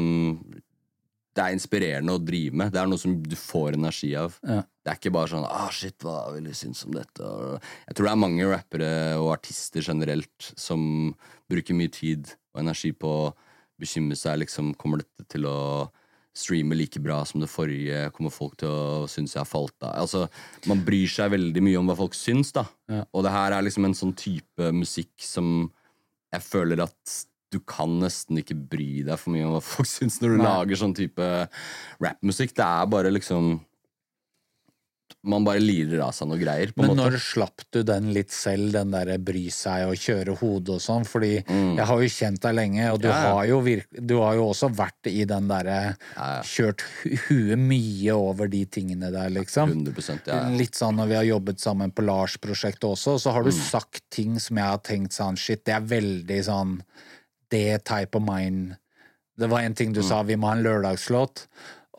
[1.36, 2.72] Det er inspirerende å drive med.
[2.72, 4.38] Det er noe som du får energi av.
[4.48, 4.62] Ja.
[4.86, 7.26] Det er ikke bare sånn ah, shit, hva vil du synes om dette?
[7.26, 11.16] Og jeg tror det er mange rappere og artister generelt som
[11.50, 13.32] bruker mye tid og energi på å
[13.82, 14.44] bekymre seg.
[14.44, 15.58] Liksom, kommer dette til å
[16.38, 18.12] streame like bra som det forrige?
[18.14, 19.96] Kommer folk til å synes jeg har falt av?
[20.06, 20.28] Altså,
[20.70, 22.68] man bryr seg veldig mye om hva folk syns, da.
[22.92, 23.04] Ja.
[23.10, 25.72] Og det her er liksom en sånn type musikk som
[26.36, 27.20] jeg føler at
[27.54, 30.50] du kan nesten ikke bry deg for mye om hva folk syns når du Nei.
[30.50, 31.32] lager sånn type
[32.04, 32.54] rappmusikk.
[32.58, 33.56] Det er bare liksom
[35.26, 36.98] Man bare lirer av seg noe greier, Men måte.
[37.02, 41.06] når slapp du den litt selv, den derre bry seg og kjøre hodet og sånn?
[41.06, 41.76] Fordi Mm.
[41.78, 43.34] jeg har jo kjent deg lenge, og du, Ja, ja.
[43.34, 46.42] har, virk, du har jo også vært i den derre Ja, ja.
[46.44, 49.70] Kjørt hu- huet mye over de tingene der, liksom.
[49.86, 50.48] 100% ja.
[50.50, 53.46] Litt sånn når vi har jobbet sammen på Lars-prosjektet også, så har Mm.
[53.46, 56.82] du sagt ting som jeg har tenkt sånn Shit, det er veldig sånn
[57.50, 58.78] Det type of mind
[59.38, 59.94] Det var en ting Mm.
[59.96, 61.48] du sa, vi må ha en lørdagslåt.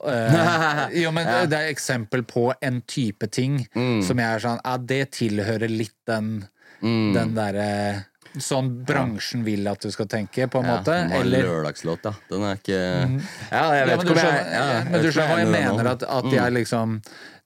[0.04, 4.02] Eh, jo, men det er eksempel på en type ting Mm.
[4.04, 6.44] som jeg er sånn Ja, det tilhører litt den,
[6.82, 8.04] den derre
[8.36, 10.96] Sånn bransjen vil at du skal tenke, på en Ja, måte.
[11.16, 12.10] Eller lørdagslåt, da.
[12.28, 15.38] Den er ikke Ja, jeg vet ja, ikke om jeg ja, men du skjønner hva
[15.40, 15.88] jeg er mener?
[15.94, 16.98] At, at jeg liksom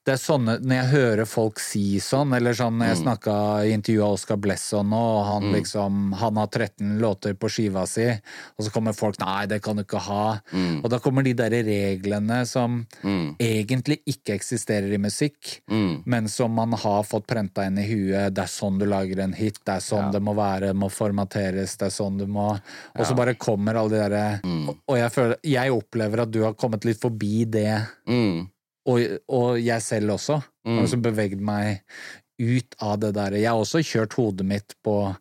[0.06, 3.34] det er sånne, Når jeg hører folk si sånn, eller sånn når jeg snakka
[3.68, 8.06] i intervjua Oscar Blesson nå, og han liksom Han har 13 låter på skiva si,
[8.08, 10.40] og så kommer folk Nei, det kan du ikke ha.
[10.82, 12.86] Og da kommer de der reglene som
[13.38, 16.02] egentlig ikke eksisterer i musikk, Mm.
[16.06, 18.32] men som man har fått prenta inn i huet.
[18.34, 20.88] Det er sånn du lager en hit, det er sånn det må være, det må
[20.90, 22.58] formateres, det er sånn du må
[22.98, 24.68] Og så bare kommer alle de derre Mm.
[24.88, 28.48] Og jeg føler Jeg opplever at du har kommet litt forbi det Mm.
[28.86, 30.40] Og, og jeg selv også.
[30.66, 31.82] Har også beveget meg
[32.40, 33.32] ut av det der.
[33.36, 35.14] Jeg har også kjørt hodet mitt på,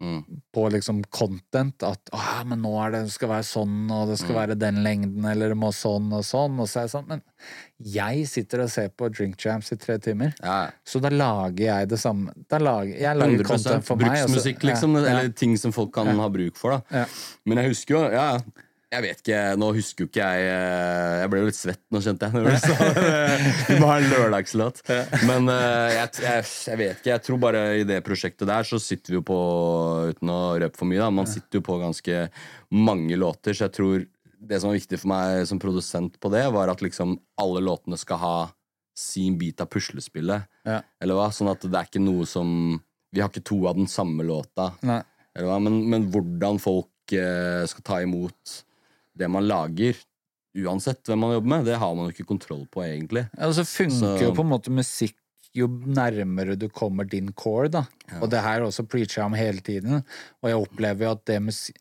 [0.00, 0.20] Mm.
[0.54, 1.82] på liksom content.
[1.82, 4.38] At «Åh, men nå er det, det skal være sånn, og det skal Mm.
[4.38, 6.54] være den lengden, eller det må sånn og sånn.
[6.60, 7.22] Og så er det sånn, men
[7.82, 10.34] jeg sitter og ser på Drink Jams i tre timer.
[10.40, 12.30] Ja, Så da lager jeg det samme.
[12.48, 14.12] Da lager, jeg lager 100 content for meg.
[14.12, 14.94] Bruksmusikk, liksom.
[14.94, 15.18] ja, ja.
[15.18, 16.70] Eller ting som folk kan ha bruk for.
[16.78, 17.04] da Ja.
[17.44, 18.38] Men jeg husker jo ja,
[18.88, 22.00] Jeg vet ikke, Nå husker jo ikke jeg eh, Jeg ble jo litt svett nå,
[22.04, 22.34] kjente jeg.
[22.34, 23.80] Når du sa det.
[23.84, 24.80] Ha en lørdagslåt.
[25.28, 27.10] Men eh, jeg, jeg, jeg vet ikke.
[27.12, 29.40] Jeg tror bare i det prosjektet der så sitter vi jo på
[30.08, 31.10] Uten å røpe for mye, da.
[31.12, 32.22] Man sitter jo på ganske
[32.74, 34.06] mange låter, så jeg tror
[34.48, 37.98] det som var viktig for meg som produsent på det, var at liksom alle låtene
[37.98, 38.36] skal ha
[38.98, 40.46] sin bit av puslespillet.
[40.66, 40.78] Ja.
[41.02, 41.28] Eller hva?
[41.34, 42.78] Sånn at det er ikke noe som
[43.14, 44.72] Vi har ikke to av den samme låta.
[44.84, 48.58] Men, men hvordan folk eh, skal ta imot
[49.18, 49.98] det man lager,
[50.58, 53.26] uansett hvem man jobber med, det har man jo ikke kontroll på, egentlig.
[53.36, 55.16] Ja, og så funker jo på en måte musikk
[55.56, 57.82] jo nærmere du kommer din core, da.
[58.20, 60.02] Og det her også preacher jeg om hele tiden.
[60.42, 61.78] Og jeg opplever jo at det musikk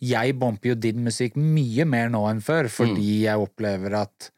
[0.00, 4.30] Jeg bomper jo din musikk mye mer nå enn før, fordi jeg opplever at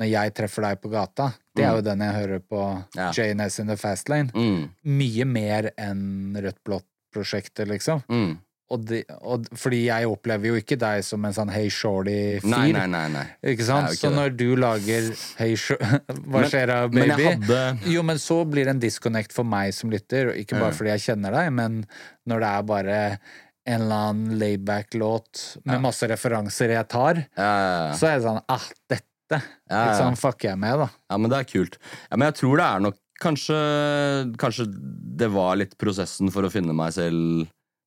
[0.00, 2.62] når jeg treffer deg på gata, det er jo den jeg hører på
[2.96, 3.10] Ja.
[3.12, 8.02] JNS in the Fast Lane, Mm, mye mer enn Rødt-blått-prosjektet, liksom.
[8.08, 8.38] mm.
[8.74, 12.48] Og, de, og fordi jeg opplever jo ikke deg som en sånn Hey Shorty-fyr.
[12.50, 13.04] Nei, nei, nei.
[13.14, 13.22] nei.
[13.52, 13.92] Ikke sant?
[13.94, 15.06] Ikke så når du lager
[15.38, 15.86] Hey Shorty
[16.32, 17.04] Hva skjer da, baby?
[17.06, 17.14] men
[17.46, 20.74] hadde- Jo, men så blir det en disconnect for meg som lytter, og ikke bare
[20.74, 21.78] fordi jeg kjenner deg, men
[22.26, 22.98] når det er bare
[23.66, 27.96] en eller annen layback-låt med masse referanser jeg tar, Ja, ja, ja.
[27.98, 29.80] så er det sånn ah, dette Ja, ja.
[29.92, 30.90] liksom, fucker jeg med, da.
[31.10, 31.78] Ja, men det er kult.
[32.10, 33.56] Ja, men jeg tror det er nok Kanskje,
[34.36, 34.66] kanskje
[35.16, 37.46] det var litt prosessen for å finne meg selv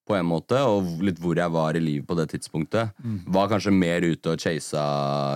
[0.09, 2.95] på en måte, og litt hvor jeg var i livet på det tidspunktet.
[3.29, 4.83] Var kanskje mer ute og chasa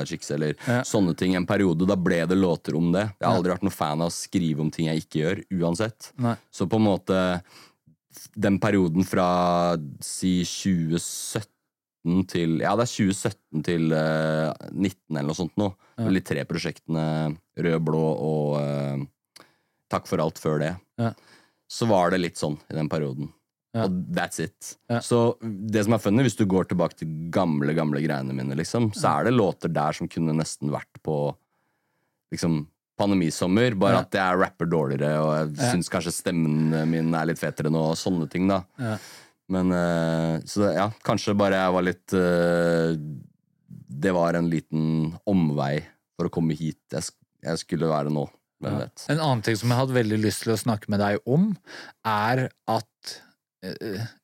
[0.09, 0.79] chicks eller Ja.
[0.87, 1.85] sånne ting en periode.
[1.87, 3.05] Da ble det låter om det.
[3.19, 6.09] Jeg har aldri vært noen fan av å skrive om ting jeg ikke gjør, uansett.
[6.17, 6.35] Nei.
[6.51, 7.19] Så på en måte
[8.37, 15.37] den perioden fra si 2017 til Ja, det er 2017 til uh, 19 eller noe
[15.37, 15.69] sånt nå.
[15.97, 16.09] Ja.
[16.09, 17.05] De tre prosjektene
[17.57, 19.05] Rød, blå og uh,
[19.93, 20.71] Takk for alt før det.
[20.97, 21.11] Ja.
[21.69, 23.29] Så var det litt sånn i den perioden.
[23.73, 23.87] Ja.
[23.87, 24.75] Og that's it.
[24.91, 24.99] Ja.
[25.01, 28.91] Så det som er funny, hvis du går tilbake til gamle gamle greiene mine, liksom,
[28.93, 31.17] så er det låter der som kunne nesten vært på
[32.33, 33.99] liksom Pandemisommer, bare Ja.
[34.05, 35.71] at jeg rapper dårligere, og jeg Ja.
[35.73, 38.63] syns kanskje stemmen min er litt fetere nå, og sånne ting, da.
[38.77, 38.97] Ja.
[39.49, 42.95] Men eh, Så ja, kanskje bare jeg var litt eh,
[43.89, 45.83] Det var en liten omvei
[46.15, 48.29] for å komme hit jeg, skulle være nå.
[48.61, 49.05] Hvem vet.
[49.09, 51.57] En annen ting som jeg hadde veldig lyst til å snakke med deg om,
[52.05, 53.21] er at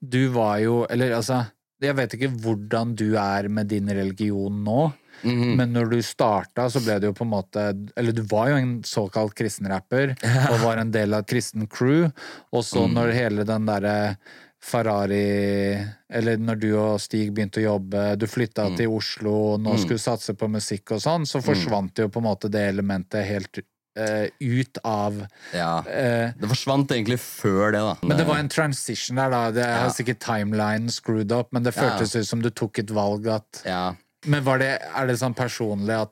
[0.02, 1.46] du var jo Eller altså,
[1.82, 5.56] jeg vet ikke hvordan du er med din religion nå, Mhm.
[5.58, 7.64] men når du starta, så ble du jo på en måte
[7.98, 10.14] Eller du var jo en såkalt kristenrapper,
[10.52, 12.06] og var en del av et kristen crew,
[12.54, 12.94] og så Mm.
[12.94, 14.18] når hele den derre
[14.62, 15.76] Ferrari
[16.10, 18.78] Eller når du og Stig begynte å jobbe, du flytta Mm.
[18.78, 22.24] til Oslo, nå skulle du satse på musikk og sånn, så forsvant jo på en
[22.30, 23.60] måte det elementet helt
[23.98, 25.80] eh, ut av Ja.
[25.86, 27.96] Uh, Det forsvant egentlig før det, da.
[28.08, 29.52] Men det var en transition der, da.
[29.52, 29.80] Det Ja.
[29.84, 31.82] har sikkert timeline screwed up, men det Ja.
[31.90, 33.94] føltes ut som du tok et valg at ja.
[34.26, 36.12] Men var det, er det sånn personlig at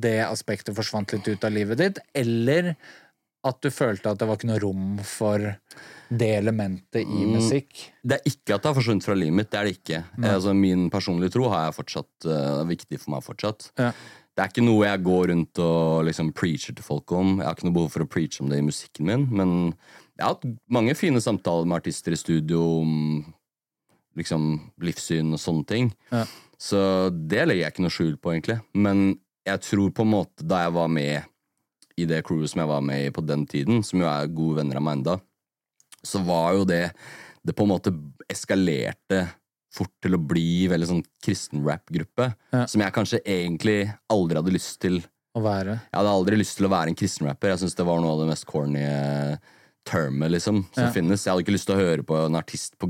[0.00, 2.74] det aspektet forsvant litt ut av livet ditt, eller
[3.44, 5.38] at du følte at det var ikke noe rom for
[6.10, 7.36] det elementet i Mm.
[7.36, 7.92] musikk?
[8.04, 9.50] Det er ikke at det har forsvunnet fra livet mitt.
[9.50, 10.04] Det er det ikke.
[10.18, 10.24] Mm.
[10.24, 13.70] Altså, min personlige tro har jeg fortsatt, er viktig for meg fortsatt.
[13.78, 13.92] Ja.
[14.34, 17.36] Det er ikke noe jeg går rundt og liksom preacher til folk om.
[17.38, 19.52] Jeg har ikke noe behov for å preache om det i musikken min, men
[20.16, 22.96] jeg har hatt mange fine samtaler med artister i studio om
[24.18, 24.48] liksom
[24.82, 25.92] livssyn og sånne ting.
[26.10, 26.24] Ja.
[26.58, 26.80] Så
[27.14, 28.58] det legger jeg ikke noe skjul på, egentlig.
[28.74, 29.06] Men
[29.46, 31.30] jeg tror på en måte da jeg var med
[32.00, 34.58] i det crewet som jeg var med i på den tiden, som jo er gode
[34.62, 35.18] venner av meg enda,
[36.04, 36.88] så var jo det
[37.44, 37.90] Det på en måte
[38.32, 39.18] eskalerte
[39.74, 42.64] fort til å bli veldig sånn kristen rap-gruppe, Ja.
[42.70, 43.80] som jeg kanskje egentlig
[44.12, 45.02] aldri hadde lyst til
[45.34, 45.80] Å være?
[45.90, 47.50] Jeg hadde aldri lyst til å være en kristen rapper.
[47.50, 49.36] Jeg syns det var noe av det mest corny eh,
[49.84, 50.90] termet liksom, som Ja.
[50.94, 51.24] finnes.
[51.24, 52.88] Jeg hadde ikke lyst til å høre på en artist av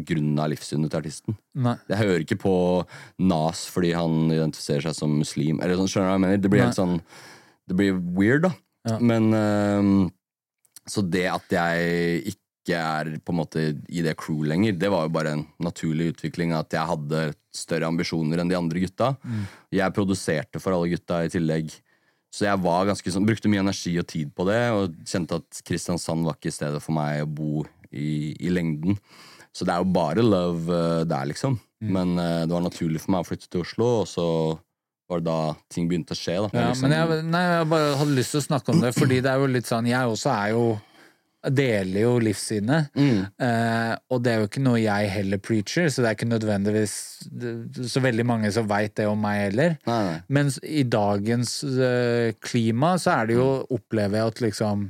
[0.53, 1.37] livssynet til artisten.
[1.57, 1.77] Nei.
[1.89, 2.87] Jeg hører ikke på
[3.19, 5.59] Nas fordi han identifiserer seg som muslim.
[5.63, 6.37] Eller sånn, skjønner du hva jeg mener?
[6.45, 7.01] Det blir helt sånn
[7.67, 8.53] Det blir weird, da.
[8.87, 8.99] Ja.
[9.01, 10.13] Men ehm,
[10.87, 15.05] Så det at jeg ikke er på en måte i det crew lenger, det var
[15.05, 16.55] jo bare en naturlig utvikling.
[16.57, 19.11] At jeg hadde større ambisjoner enn de andre gutta.
[19.21, 19.43] Mm.
[19.77, 21.75] Jeg produserte for alle gutta i tillegg.
[22.35, 25.61] Så jeg var ganske sånn, brukte mye energi og tid på det, og kjente at
[25.69, 28.97] Kristiansand var ikke stedet for meg å bo i, i lengden.
[29.55, 31.61] Så det er jo bare love uh, der, liksom.
[31.85, 31.93] Mm.
[31.95, 34.27] Men uh, det var naturlig for meg å flytte til Oslo, og så
[35.07, 35.39] var det da
[35.71, 36.41] ting begynte å skje.
[36.41, 36.49] da.
[36.51, 39.21] Ja, liksom, men jeg, nei, jeg bare hadde lyst til å snakke om det, fordi
[39.23, 40.65] det er jo litt sånn Jeg også er jo
[41.51, 42.91] Deler jo livssynet.
[42.97, 46.31] mm, Eh, og det er jo ikke noe jeg heller preacher, så det er ikke
[46.31, 46.95] nødvendigvis
[47.91, 49.77] så veldig mange som veit det om meg heller.
[49.87, 50.17] Nei, nei.
[50.29, 54.89] Mens i dagens eh, klima så er det jo, opplever jeg at liksom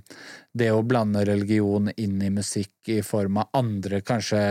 [0.54, 4.42] det å blande religion inn i musikk i form av andre, kanskje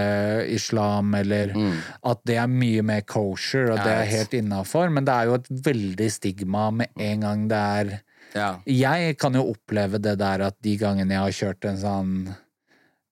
[0.52, 1.78] islam, eller Mm.
[2.04, 5.36] at det er mye mer kosher, og det er helt innafor, men det er jo
[5.36, 8.02] et veldig stigma med en gang det er
[8.34, 8.60] Ja.
[8.66, 12.36] jeg kan jo oppleve det der at de gangene jeg har kjørt en sånn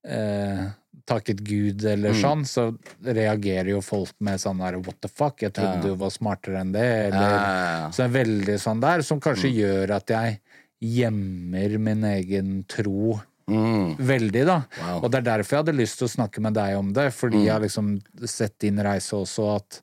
[0.03, 0.67] eh,
[1.05, 2.21] takket Gud eller Mm.
[2.21, 5.81] sånn, så reagerer jo folk med sånn der what the fuck, jeg trodde Ja.
[5.81, 7.89] du var smartere enn det, eller ja.
[7.91, 9.57] Så det er veldig sånn der, som kanskje Mm.
[9.61, 10.39] gjør at jeg
[10.81, 13.97] gjemmer min egen tro Mm.
[13.97, 14.63] veldig, da.
[14.79, 15.03] Wow.
[15.03, 17.37] Og det er derfor jeg hadde lyst til å snakke med deg om det, fordi
[17.37, 17.43] Mm.
[17.45, 19.81] jeg har liksom sett din reise også, at,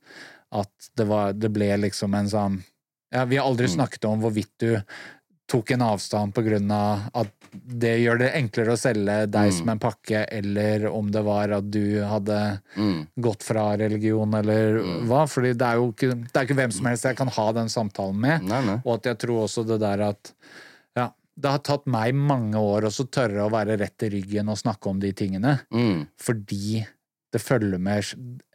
[0.52, 2.64] at det, var, det ble liksom en sånn
[3.12, 3.76] ja, Vi har aldri Mm.
[3.86, 4.82] snakket om hvorvidt du
[5.48, 9.54] tok en avstand på grunn av at det gjør det enklere å selge deg Mm.
[9.58, 13.06] som en pakke, eller om det var at du hadde Mm.
[13.18, 14.76] gått fra religion, eller
[15.08, 15.22] hva.
[15.26, 17.68] Fordi det er jo ikke, det er ikke hvem som helst jeg kan ha den
[17.72, 18.42] samtalen med.
[18.44, 18.76] Nei, nei.
[18.84, 20.32] Og at jeg tror også det der at
[20.96, 21.08] ja,
[21.40, 24.86] det har tatt meg mange år også tørre å være rett i ryggen og snakke
[24.90, 25.60] om de tingene.
[25.72, 26.06] Mm.
[26.20, 26.86] Fordi
[27.32, 28.04] det følger med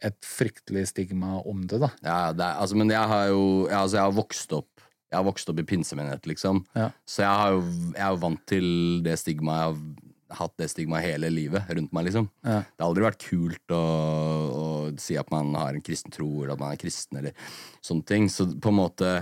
[0.02, 1.90] et fryktelig stigma om det, da.
[2.04, 4.70] Ja, det er, altså, men jeg har jo altså, jeg har vokst opp
[5.14, 6.64] Jeg har vokst opp i pinsemenighet, liksom.
[6.76, 6.90] Ja.
[7.06, 7.62] Så jeg, har jo,
[7.94, 8.66] jeg er jo vant til
[9.06, 9.78] det stigmaet.
[10.24, 12.26] Jeg har hatt det stigmaet hele livet rundt meg, liksom.
[12.42, 12.60] Ja.
[12.66, 14.64] Det har aldri vært kult å, å
[14.98, 17.36] si at man har en kristen tro, eller at man er kristen, eller
[17.84, 18.26] sånne ting.
[18.32, 19.12] Så på en måte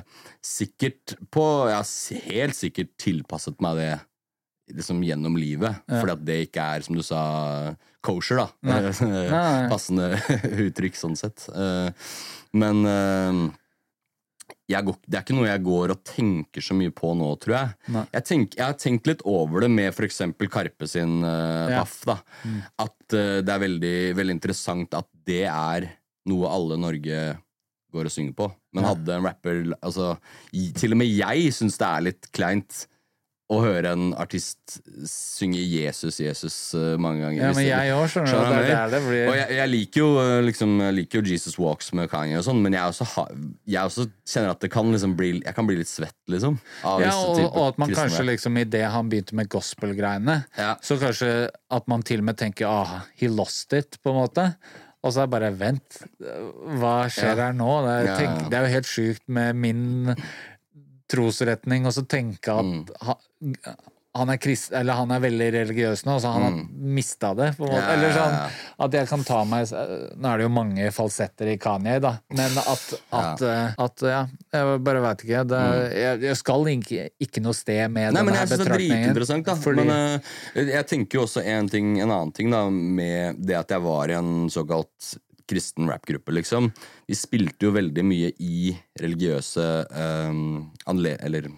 [0.45, 3.93] sikkert på Jeg har helt sikkert tilpasset meg det
[4.73, 5.83] liksom gjennom livet.
[5.91, 7.23] Fordi at det ikke er, som du sa,
[8.05, 8.47] kosher, da.
[8.65, 9.69] Nei.
[9.73, 10.15] Passende
[10.69, 11.45] uttrykk sånn sett.
[11.53, 11.91] Eh,
[12.57, 13.43] Men eh,
[14.87, 17.75] går, det er ikke noe jeg går og tenker så mye på nå, tror jeg.
[18.15, 20.21] Jeg, tenk, jeg har tenkt litt over det med f.eks.
[20.53, 21.83] Karpe sin uh, Ja.
[21.83, 21.99] Paff.
[22.09, 22.17] Da.
[22.87, 25.91] At uh, det er veldig, veldig interessant at det er
[26.31, 27.21] noe alle Norge
[27.93, 28.49] går og synger på.
[28.73, 28.95] Men Ja.
[28.95, 30.15] hadde en rapper altså,
[30.81, 32.87] Til og med jeg syns det er litt kleint
[33.53, 37.43] å høre en artist synge 'Jesus, Jesus' eh, mange ganger.
[37.43, 38.51] Ja, men jeg òg, skjønner du.
[38.53, 41.33] Det er der det blir og jeg, jeg liker jo eh, liksom, jeg liker jo
[41.35, 43.25] Jesus Walks med Kanye og sånn, men jeg også, ha,
[43.77, 46.59] jeg også kjenner at det kan liksom bli Jeg kan bli litt svett, liksom.
[46.89, 50.77] Av Ja, og, og at man kanskje liksom idet han begynte med gospel-greiene, Ja.
[50.83, 54.49] så kanskje at man til og med tenker ah, he lost it, på en måte.
[55.03, 55.97] Og så er det bare vent,
[56.79, 57.49] hva skjer Ja.
[57.49, 57.71] her nå?
[57.83, 60.15] Det er, Ja, tenk, det er jo helt sjukt med min
[61.13, 62.65] trosretning, og så tenke at
[63.43, 63.65] Mm.
[64.15, 66.57] han, er krist, eller han er veldig religiøs nå, så han har
[66.99, 67.47] mista det.
[67.57, 67.73] På en.
[67.73, 67.79] Mm.
[67.79, 68.35] Ja, Eller sånn
[68.85, 72.59] at jeg kan ta meg Nå er det jo mange falsetter i Kanye, da, men
[72.61, 72.85] at,
[73.17, 73.63] at, ja.
[73.87, 74.21] at ja,
[74.53, 75.43] jeg bare veit ikke.
[75.49, 75.63] Det,
[75.97, 78.19] jeg, jeg skal ikke, ikke noe sted med Mm.
[78.19, 79.45] Nei, men denne jeg synes det er betraktningen.
[79.49, 79.57] da.
[79.65, 83.57] Fordi, Men uh, jeg tenker jo også en, ting, en annen ting, da, med det
[83.65, 85.15] at jeg var i en såkalt
[85.49, 86.71] kristen rappgruppe, liksom.
[87.09, 90.43] Vi spilte jo veldig mye i religiøse eh,
[90.93, 91.49] anle eller,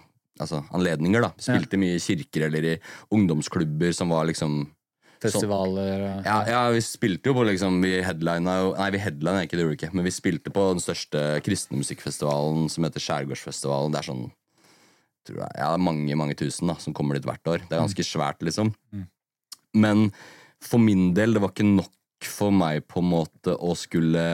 [0.41, 1.33] altså, anledninger, da.
[1.43, 2.79] Spilte mye i kirker eller i
[3.15, 4.65] ungdomsklubber som var liksom
[5.25, 9.45] festivaler og ja, ja, vi spilte jo på liksom Vi headlina jo Nei, vi headlina
[9.47, 9.93] ikke, det gjorde vi ikke.
[9.97, 13.95] Men vi spilte på den største kristne musikkfestivalen som heter Skjærgårdsfestivalen.
[13.95, 14.27] Det er sånn
[15.25, 17.65] tror jeg, ja, det er mange mange tusen da, som kommer dit hvert år.
[17.65, 18.75] Det er ganske svært, liksom.
[19.75, 20.11] Men
[20.65, 21.91] for min del, det var ikke nok
[22.31, 24.25] for meg på en måte å skulle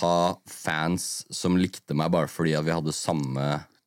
[0.00, 0.14] ha
[0.50, 3.44] fans som likte meg bare fordi at vi hadde samme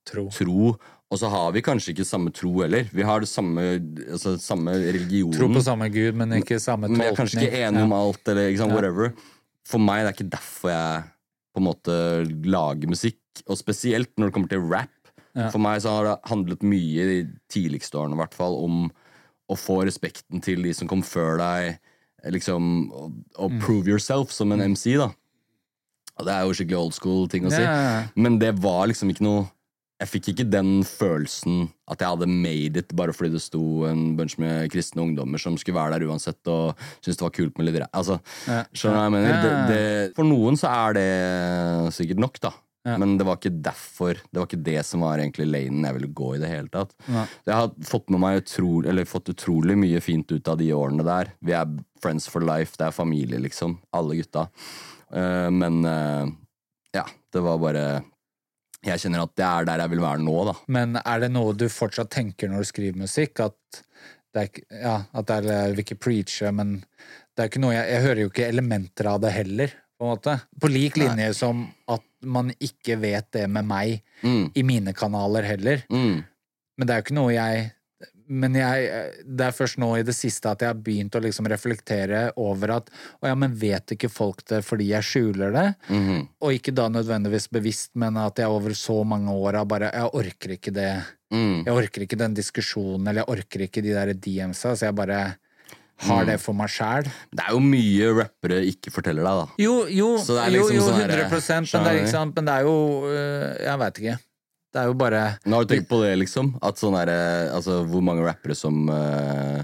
[0.07, 0.27] tro.
[0.31, 0.69] tro.
[1.07, 2.87] Og så har vi kanskje ikke samme tro heller.
[2.91, 3.63] Vi har det samme,
[4.11, 5.35] altså, samme religionen.
[5.37, 7.05] Tro på samme gud, men ikke samme Men tolkning.
[7.05, 8.75] jeg er kanskje ikke enig om alt, eller liksom, Ja.
[8.75, 9.13] whatever.
[9.67, 11.03] For meg det er ikke derfor jeg
[11.55, 11.95] på en måte
[12.47, 14.89] lager musikk, og spesielt når det kommer til rap.
[15.35, 15.49] Ja.
[15.51, 17.17] For meg så har det handlet mye de
[17.51, 18.91] tidligste årene i hvert fall om
[19.49, 21.79] å få respekten til de som kom før deg,
[22.25, 23.59] liksom, å, og Mm.
[23.61, 25.11] prove yourself som en MC, da.
[26.17, 27.61] Og det er jo skikkelig old school ting å si.
[27.61, 28.03] Ja.
[28.15, 29.47] Men det var liksom ikke noe
[29.99, 34.15] Jeg fikk ikke den følelsen at jeg hadde made it bare fordi det sto en
[34.15, 37.65] bunch med kristne ungdommer som skulle være der uansett og syntes det var kult med
[37.65, 37.81] litt.
[37.97, 38.19] Altså,
[38.77, 39.41] skjønner du hva jeg mener?
[39.41, 42.51] Det, det, for noen så er det sikkert nok, da.
[42.87, 42.95] Ja.
[43.01, 46.11] Men det var ikke derfor Det var ikke det som var egentlig lanen jeg ville
[46.15, 46.93] gå i det hele tatt.
[47.07, 47.25] Ja.
[47.49, 51.05] Jeg har fått med meg utro, eller fått utrolig mye fint ut av de årene
[51.07, 51.33] der.
[51.43, 51.73] Vi er
[52.03, 53.75] friends for life, det er familie, liksom.
[53.97, 54.47] Alle gutta.
[55.11, 56.29] Uh, men uh,
[56.95, 57.83] ja, det var bare
[58.85, 60.55] Jeg kjenner at det er der jeg vil være nå, da.
[60.71, 63.43] Men er det noe du fortsatt tenker når du skriver musikk?
[63.43, 63.83] At
[64.35, 66.77] det er Ja, at det er Jeg vil ikke preache, men
[67.35, 70.35] det er ikke noe jeg Jeg hører jo ikke elementer av det heller, på.
[70.61, 75.45] På lik linje som at man ikke vet det med meg Mm, i mine kanaler
[75.45, 75.83] heller.
[75.93, 76.23] mm,
[76.77, 77.71] Men det er jo ikke noe jeg
[78.29, 78.87] men jeg,
[79.23, 82.73] det er først nå i det siste at jeg har begynt å liksom reflektere over
[82.75, 82.89] at
[83.23, 85.67] å ja, men vet ikke folk det fordi jeg skjuler det?
[85.87, 89.93] mhm, Og ikke da nødvendigvis bevisst, men at jeg over så mange år har bare
[89.93, 90.91] Jeg orker ikke det.
[91.31, 91.63] mm.
[91.69, 95.21] Jeg orker ikke den diskusjonen, eller jeg orker ikke de der DMs-a, så jeg bare
[96.05, 97.07] har det for meg sjæl.
[97.33, 99.61] Det er jo mye rappere ikke forteller deg, da.
[99.63, 102.35] Jo, jo, er jo, liksom jo sånn her, 100 men det, er, sant?
[102.37, 102.77] men det er jo
[103.09, 104.17] øh, Jeg veit ikke.
[104.73, 106.51] Det er jo bare Nå har du tenkt på det, liksom?
[106.61, 107.09] At sånn er
[107.55, 109.63] altså, Hvor mange rappere som uh,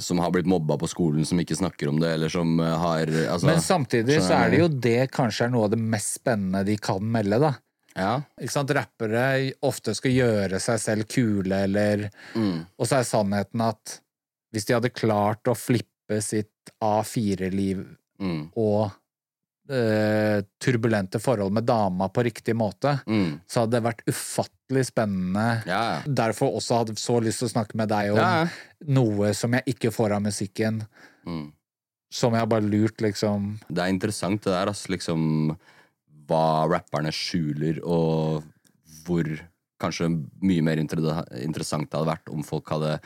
[0.00, 3.46] Som har blitt mobba på skolen, som ikke snakker om det, eller som har altså,
[3.50, 6.78] Men samtidig så er det jo det kanskje er noe av det mest spennende de
[6.80, 7.52] kan melde, da.
[7.92, 8.12] Ja.
[8.40, 8.72] Ikke sant?
[8.72, 12.64] Rappere ofte skal gjøre seg selv kule, eller Mm.
[12.80, 13.98] Og så er sannheten at
[14.52, 17.84] hvis de hadde klart å flippe sitt A4-liv
[18.22, 18.50] Mm.
[18.56, 18.92] og
[19.72, 23.40] eh, turbulente forhold med dama på riktig måte, Mm.
[23.48, 25.64] så hadde det vært ufattelig spennende.
[25.66, 26.02] Ja.
[26.06, 28.46] Derfor også hadde så lyst til å snakke med deg om Ja,
[28.86, 30.86] noe som jeg ikke får av musikken,
[31.26, 31.52] Mm.
[32.10, 35.56] som jeg har bare lurt, liksom Det er interessant det der, altså, liksom
[36.28, 38.44] Hva rapperne skjuler, og
[39.04, 39.24] hvor
[39.80, 40.98] kanskje mye mer inter
[41.42, 43.00] interessant det hadde vært om folk hadde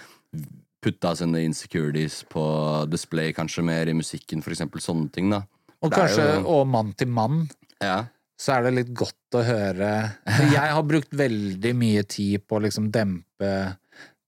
[0.83, 2.43] putta sine insecurities på
[2.91, 5.43] display, kanskje mer i musikken, for eksempel sånne ting, da.
[5.83, 7.49] Og Det kanskje, jo- og mann til mann,
[7.83, 8.07] Ja.
[8.39, 12.63] så er det litt godt å høre Jeg har brukt veldig mye tid på å
[12.63, 13.77] liksom dempe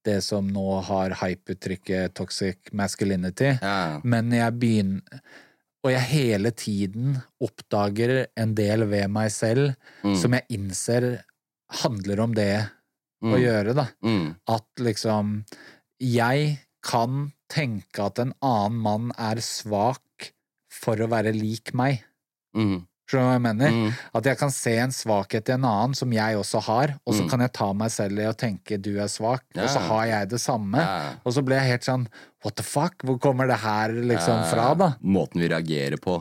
[0.05, 3.59] det som nå har hype-uttrykket toxic masculinity.
[3.63, 4.01] ja.
[4.05, 5.21] Men jeg begynner
[5.85, 10.17] og jeg hele tiden oppdager en del ved meg selv Mm.
[10.17, 11.23] som jeg innser
[11.71, 12.69] handler om det
[13.23, 13.41] å Mm.
[13.41, 13.87] gjøre, da.
[14.03, 14.37] Mm.
[14.49, 15.45] At liksom
[16.03, 20.31] Jeg kan tenke at en annen mann er svak
[20.71, 22.05] for å være lik meg.
[22.57, 22.85] Mm.
[23.09, 23.73] Skjønner du hva jeg mener?
[23.73, 23.93] Mm.
[24.21, 27.23] At jeg kan se en svakhet i en annen som jeg også har, og så
[27.25, 27.31] Mm.
[27.31, 30.29] kan jeg ta meg selv i å tenke du er svak, og så har jeg
[30.29, 30.77] det samme.
[30.79, 31.15] Yeah.
[31.25, 32.07] Og så blir jeg helt sånn
[32.45, 34.91] what the fuck, hvor kommer det her liksom fra, da?
[35.03, 36.21] Måten vi reagerer på.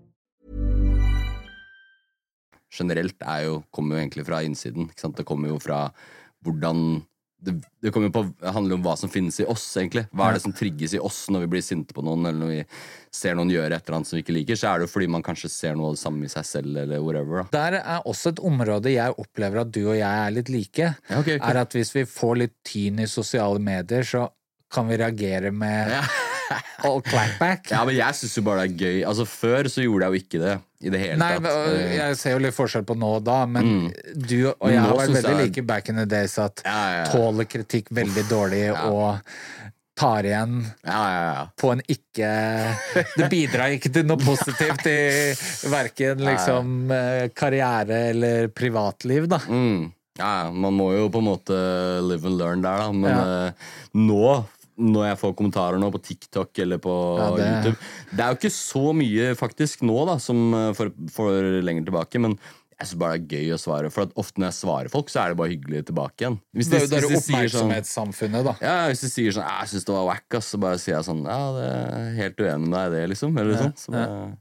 [2.71, 4.89] Generelt er jo, kommer jo egentlig fra innsiden.
[4.91, 5.17] Ikke sant?
[5.19, 5.85] Det kommer jo fra
[6.45, 7.01] hvordan
[7.41, 10.03] det, det på, handler om hva som finnes i oss, egentlig.
[10.13, 12.51] Hva er det som trigges i oss når vi blir sinte på noen, eller når
[12.51, 12.59] vi
[13.17, 15.07] ser noen gjøre et eller annet som vi ikke liker, så er det jo fordi
[15.15, 17.41] man kanskje ser noe av det samme i seg selv, eller whatever.
[17.41, 17.47] da.
[17.57, 20.91] Der er også et område jeg opplever at du og jeg er litt like.
[20.93, 21.47] Ja, okay, okay.
[21.49, 24.27] Er at hvis vi får litt tyn i sosiale medier, så
[24.71, 25.97] kan vi reagere med
[26.89, 27.71] og clapback.
[27.71, 28.99] Ja, men jeg syns jo bare det er gøy.
[29.07, 31.43] Altså, Før så gjorde jeg jo ikke det i det hele Nei, tatt.
[31.45, 34.79] men, Eh, jeg ser jo litt forskjell på nå og da, men du og jeg
[34.81, 37.05] har vært veldig jeg- like back in the days at Ja, ja, ja.
[37.13, 39.19] tåler kritikk veldig dårlig og
[40.01, 41.41] tar igjen Ja, ja, ja.
[41.61, 42.29] på en ikke
[43.19, 45.33] Det bidrar ikke til noe positivt i
[45.69, 49.37] verken liksom eh, karriere eller privatliv, da.
[49.47, 49.91] Mm.
[50.17, 51.57] Ja, man må jo på en måte
[52.07, 52.89] live and learn der, da.
[52.91, 54.45] Men eh, nå,
[54.81, 57.77] når jeg får kommentarer nå på TikTok eller på Ja, det- YouTube
[58.11, 62.19] Det er jo ikke så mye faktisk nå da som eh, for, for lenger tilbake,
[62.19, 62.35] men
[62.81, 63.91] jeg syns bare det er gøy å svare.
[63.93, 66.39] For ofte når jeg svarer folk, så er det bare hyggelig tilbake igjen.
[66.57, 68.55] Hvis Det er jo oppmerksomhetssamfunnet, sånn- da.
[68.65, 71.23] ja, Hvis de sier sånn 'Jeg syns det var wack', så bare sier jeg sånn
[71.23, 73.37] 'Ja, det er helt uenig med deg i det', liksom.
[73.37, 73.75] Eller sånn.
[73.77, 74.37] Så bare,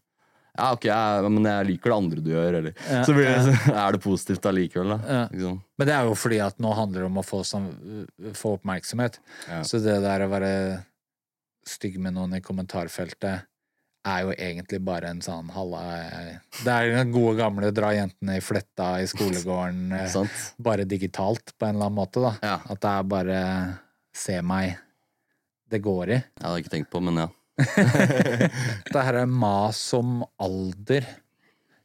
[0.57, 3.75] ja, ok, jeg, men jeg liker det andre du gjør, eller Så blir det, så
[3.75, 5.21] er det positivt allikevel, da.
[5.31, 5.53] Ja.
[5.79, 7.69] Men det er jo fordi at nå handler det om å få, sånn,
[8.37, 9.21] få oppmerksomhet.
[9.49, 9.63] Ja.
[9.67, 10.53] Så det der å være
[11.67, 13.47] stygg med noen i kommentarfeltet
[14.09, 15.81] er jo egentlig bare en sånn halla
[16.57, 21.69] Det er den gode gamle dra jentene i fletta i skolegården, eh, bare digitalt på
[21.69, 22.33] en eller annen måte, da.
[22.41, 22.57] Ja.
[22.65, 23.43] At det er bare
[24.17, 24.79] se meg
[25.71, 26.17] det går i.
[26.19, 27.29] Jeg hadde ikke tenkt på, men ja.
[28.93, 31.07] Det her er mas om alder.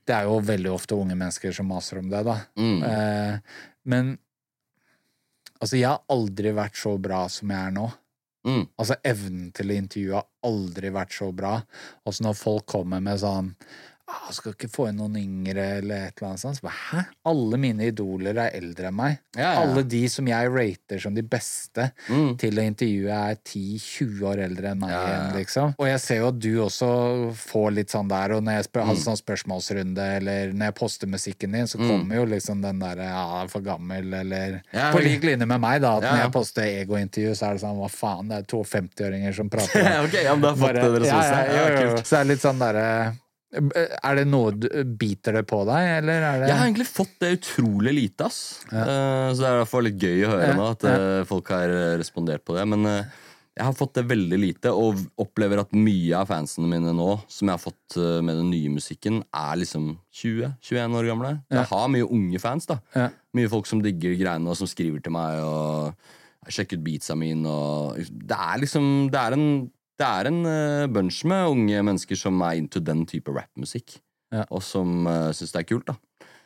[0.06, 2.38] Det er jo veldig ofte unge mennesker som maser om det, da.
[2.60, 2.84] Mm.
[2.86, 4.12] Eh, men
[5.60, 7.88] altså, jeg har aldri vært så bra som jeg er nå.
[8.46, 8.64] Mm.
[8.78, 11.58] Altså, evnen til å intervjue har aldri vært så bra.
[12.06, 13.54] altså når folk kommer med sånn
[14.08, 16.58] ah, skal ikke få inn noen yngre, eller et eller annet sånt.
[16.60, 17.04] Så bare, Hæ?
[17.26, 19.18] Alle mine idoler er eldre enn meg.
[19.36, 19.64] Ja, ja.
[19.64, 22.38] Alle de som jeg rater som de beste Mm.
[22.38, 25.74] til å intervjue, er 10-20 år eldre enn meg Ja, igjen, liksom.
[25.80, 26.90] Og jeg ser jo at du også
[27.36, 28.88] får litt sånn der, og når jeg spør, Mm.
[28.88, 33.04] har sånn spørsmålsrunde, eller når jeg poster musikken din, så kommer jo liksom den derre
[33.10, 37.32] ja, for gammel, eller På lik linje med meg, da, at når jeg poster egointervju,
[37.36, 39.82] så er det sånn hva faen, det er to 50-åringer som prater.
[40.06, 41.96] ok, ja, men da har fått Bare- det dere ja, ja, jo, jo.
[42.04, 42.88] Så det er litt sånn derre
[43.56, 44.68] Er det noe du
[45.00, 48.40] Biter det på deg, eller er det Jeg har egentlig fått det utrolig lite, ass.
[48.72, 48.86] Ja.
[49.32, 50.98] så det er i hvert fall litt gøy å høre Ja, nå at ja.
[51.30, 52.66] folk har eh, respondert på det.
[52.72, 53.22] Men eh,
[53.56, 57.48] jeg har fått det veldig lite, og opplever at mye av fansene mine nå, som
[57.48, 61.34] jeg har fått eh, med den nye musikken, er liksom 20-21 år gamle.
[61.56, 62.82] Jeg har mye unge fans, da.
[63.36, 65.96] Mye folk som digger greiene, og som skriver til meg og
[66.52, 67.48] sjekker ut beatsa mine.
[67.50, 69.48] Og det er liksom Det er en,
[70.00, 74.00] det er en eh, bunch med unge mennesker som er into den type rappmusikk,
[74.34, 74.44] Ja.
[74.50, 75.96] og som uh, syns det er kult, da.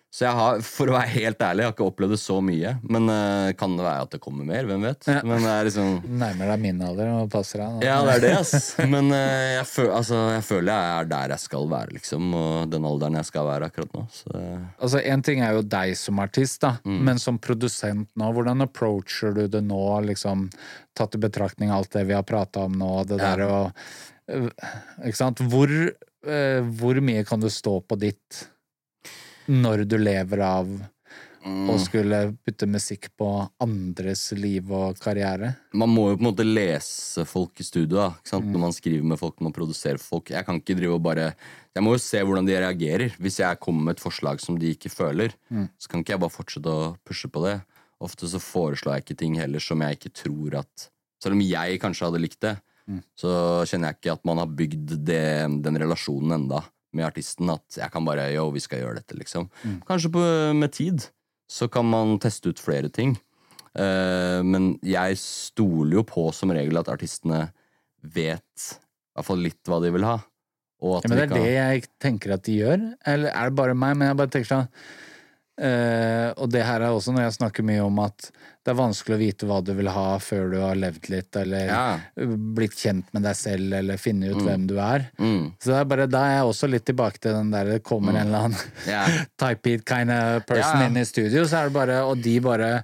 [0.10, 2.72] Så jeg har, for å være helt ærlig, jeg har ikke opplevd det så mye.
[2.89, 4.66] Men uh, kan det være at det kommer mer?
[4.66, 5.05] Hvem vet?
[5.05, 5.20] Ja.
[5.22, 7.86] Men det er liksom Nærmer deg min alder og passer deg.
[7.86, 8.55] Ja, det er det, ass.
[8.89, 9.20] Men uh,
[9.60, 12.26] jeg, føl, altså, jeg føler jeg er der jeg skal være, liksom.
[12.41, 14.03] Og den alderen jeg skal være akkurat nå.
[14.18, 16.99] Så Altså, En ting er jo deg som artist, da, Mm.
[17.05, 19.80] men som produsent nå, hvordan approacher du det nå,
[20.10, 20.47] liksom,
[20.97, 23.36] tatt i betraktning alt det vi har prata om nå, det Ja.
[23.36, 23.57] der å
[24.34, 24.49] øh,
[25.05, 25.41] Ikke sant?
[25.53, 28.47] Hvor, uh, hvor mye kan du stå på ditt
[29.50, 30.70] når du lever av
[31.39, 31.70] Mm.
[31.72, 35.54] å skulle putte musikk på andres liv og karriere?
[35.74, 38.52] Man må jo på en måte lese folk i studio da, Mm.
[38.52, 40.26] når man skriver med folk, når man produserer folk.
[40.30, 41.34] Jeg kan ikke drive og bare
[41.76, 43.16] Jeg må jo se hvordan de reagerer.
[43.18, 45.70] Hvis jeg kommer med et forslag som de ikke føler, Mm.
[45.80, 47.62] så kan ikke jeg bare fortsette å pushe på det.
[48.02, 50.89] Ofte så foreslår jeg ikke ting heller som jeg ikke tror at
[51.22, 53.04] Selv om jeg kanskje hadde likt det, Mm.
[53.18, 56.64] så kjenner jeg ikke at man har bygd det, den relasjonen enda
[56.96, 57.50] med artisten.
[57.54, 59.50] At jeg kan bare Yo, vi skal gjøre dette, liksom.
[59.64, 59.80] Mm.
[59.88, 60.24] Kanskje på,
[60.58, 61.08] med tid
[61.50, 63.16] så kan man teste ut flere ting.
[63.78, 67.48] Uh, men jeg stoler jo på som regel at artistene
[68.02, 70.18] vet i hvert fall litt hva de vil ha.
[70.80, 72.84] Ja, men det er kan- det jeg tenker at de gjør.
[73.06, 73.98] Eller er det bare meg?
[73.98, 74.70] Men jeg bare tenker sånn
[75.60, 78.30] eh, Og det her er også når jeg snakker mye om at
[78.66, 81.66] det er vanskelig å vite hva du vil ha før du har levd litt, eller
[81.72, 81.99] Ja.
[82.55, 85.07] blitt kjent med deg selv, eller finne ut hvem du er.
[85.18, 85.53] Mm.
[85.57, 88.12] Så det er bare, da er jeg også litt tilbake til den der det kommer
[88.14, 89.24] en eller annen yeah.
[89.41, 90.88] type it kind of person ja.
[90.88, 92.84] inn i studio, så er det bare Og de bare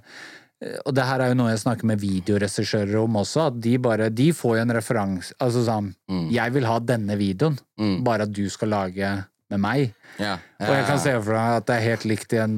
[0.86, 4.06] og det her er jo noe jeg snakker med videoregissører om også, at de bare
[4.08, 6.30] De får jo en referanse Altså sånn Mm.
[6.32, 8.02] Jeg vil ha denne videoen, Mm.
[8.04, 9.92] bare at du skal lage med meg.
[10.18, 10.36] Ja.
[10.62, 12.56] Og jeg kan se for meg at det er helt likt i en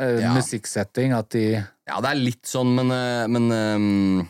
[0.00, 0.32] uh, Ja.
[0.36, 1.44] musikksetting, at de
[1.86, 4.28] Ja, det er litt sånn, men, eh, men um,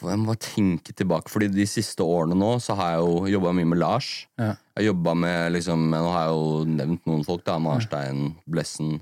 [0.00, 3.52] Jeg må bare tenke tilbake, Fordi de siste årene nå så har jeg jo jobba
[3.56, 4.26] mye med Lars.
[4.40, 4.54] Ja.
[4.74, 7.58] Jeg har jobbet med liksom, Nå har jeg jo nevnt noen folk, da.
[7.60, 9.00] Marstein, Blessen.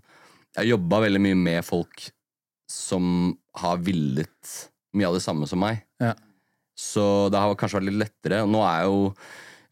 [0.56, 2.08] Jeg har jobba veldig mye med folk
[2.68, 4.56] som har villet
[4.98, 5.84] mye av det samme som meg.
[6.02, 6.14] Ja.
[6.78, 8.42] Så det har kanskje vært litt lettere.
[8.46, 9.14] Nå er jeg jo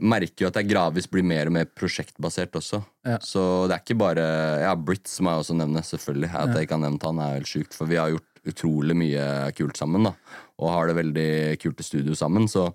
[0.03, 2.83] merker jo at jeg gradvis blir mer og mer prosjektbasert også.
[3.07, 3.17] Ja.
[3.25, 4.27] Så det er ikke bare
[4.63, 6.33] Ja, Britt, må jeg også nevne, selvfølgelig.
[6.37, 7.77] At jeg ikke har nevnt han, er helt sjukt.
[7.77, 9.25] For vi har gjort utrolig mye
[9.59, 10.13] kult sammen, da.
[10.61, 11.31] Og har det veldig
[11.63, 12.47] kult i studio sammen.
[12.51, 12.69] Så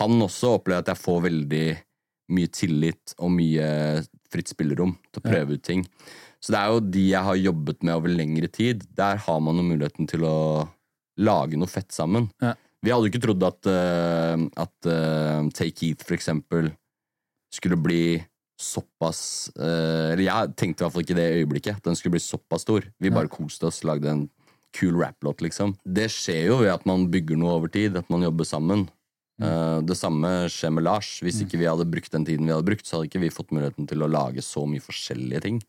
[0.00, 1.66] han også opplever at jeg får veldig
[2.36, 3.66] mye tillit og mye
[4.32, 5.84] fritt spillerom til å prøve ut ting.
[6.42, 8.84] Så det er jo de jeg har jobbet med over lengre tid.
[8.98, 10.36] Der har man jo muligheten til å
[11.16, 12.28] lage noe fett sammen.
[12.42, 12.52] Ja.
[12.84, 16.70] Vi hadde jo ikke trodd at, uh, at uh, Take Heath, for eksempel,
[17.52, 18.18] skulle bli
[18.56, 22.16] såpass uh, Eller jeg tenkte i hvert fall ikke det i øyeblikket, at den skulle
[22.16, 22.86] bli såpass stor.
[23.02, 24.26] Vi bare koste oss, lagde en
[24.76, 25.74] kul rap-låt, liksom.
[25.84, 28.86] Det skjer jo ved at man bygger noe over tid, at man jobber sammen.
[29.40, 31.14] Uh, det samme skjer med Lars.
[31.24, 33.52] Hvis ikke vi hadde brukt den tiden vi hadde brukt, så hadde ikke vi fått
[33.56, 35.60] muligheten til å lage så mye forskjellige ting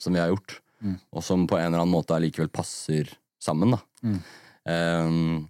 [0.00, 0.58] som vi har gjort.
[1.16, 3.08] Og som på en eller annen måte allikevel passer
[3.42, 3.80] sammen, da.
[4.64, 5.44] Um,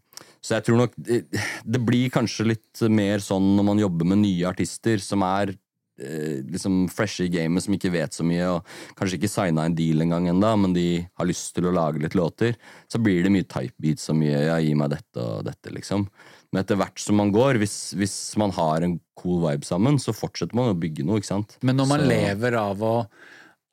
[0.44, 1.22] så jeg tror nok det,
[1.64, 5.54] det blir kanskje litt mer sånn når man jobber med nye artister som er
[5.96, 9.76] eh, liksom freshe i gamet, som ikke vet så mye, og kanskje ikke signa en
[9.78, 10.86] deal engang ennå, men de
[11.16, 12.58] har lyst til å lage litt låter,
[12.92, 16.04] så blir det mye type beats og mye 'ja, gi meg dette og dette', liksom.
[16.52, 20.12] Men etter hvert som man går, hvis, hvis man har en cool vibe sammen, så
[20.14, 21.56] fortsetter man å bygge noe, ikke sant?
[21.62, 23.06] Men når man Så- lever av å,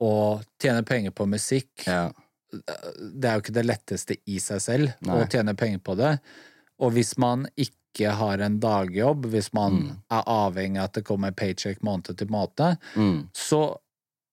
[0.02, 0.14] å
[0.58, 2.12] tjene penger på musikk, Ja.
[2.52, 5.20] det er jo ikke det letteste i seg selv Nei.
[5.20, 6.20] å tjene penger på det.
[6.82, 9.96] Og hvis man ikke har en dagjobb, hvis man Mm.
[10.12, 13.28] er avhengig av at det kommer paycheck måned til måned, Mm.
[13.36, 13.78] så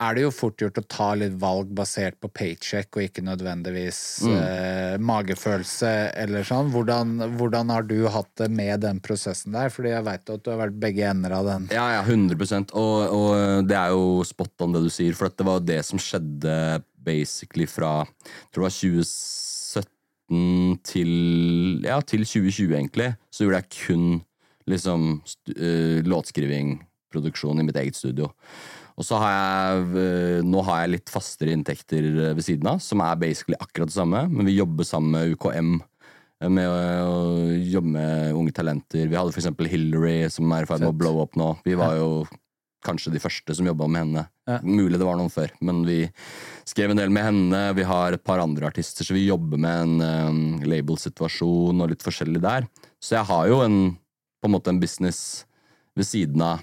[0.01, 4.23] er det jo fort gjort å ta litt valg basert på paycheck og ikke nødvendigvis
[4.31, 6.71] eh, magefølelse eller sånn.
[6.71, 9.73] Hvordan, hvordan har du hatt det med den prosessen der?
[9.75, 11.67] Fordi jeg veit at du har vært begge ender av den.
[11.75, 15.47] Ja, ja, 100% og, og det er jo spot on det du sier, for det
[15.51, 16.55] var det som skjedde
[17.03, 18.79] basically fra jeg tror det var
[20.29, 21.11] 2017 til,
[21.85, 23.12] ja, til 2020, egentlig.
[23.33, 24.09] Så gjorde jeg kun
[24.68, 25.22] liksom
[25.57, 26.79] uh, låtskriving,
[27.12, 28.29] produksjon i mitt eget studio.
[28.99, 33.01] Og så har jeg Nå har jeg litt fastere inntekter eh, ved siden av, som
[33.01, 37.20] er basically akkurat det samme, men vi jobber sammen med UKM eh, med å,
[37.62, 39.07] jobbe med unge talenter.
[39.07, 41.53] Vi hadde eksempel Hillary, som er i ferd med å blow up nå.
[41.64, 42.11] Vi var jo
[42.85, 44.24] kanskje de første som jobba med henne.
[44.49, 44.59] Ja.
[44.62, 46.01] Mulig det var noen før, men vi
[46.68, 47.62] skrev en del med henne.
[47.76, 52.05] Vi har et par andre artister, så vi jobber med en um, label-situasjon og litt
[52.07, 52.68] forskjellig der.
[53.03, 53.79] Så jeg har jo en,
[54.39, 55.45] på en måte en business
[55.99, 56.62] ved siden av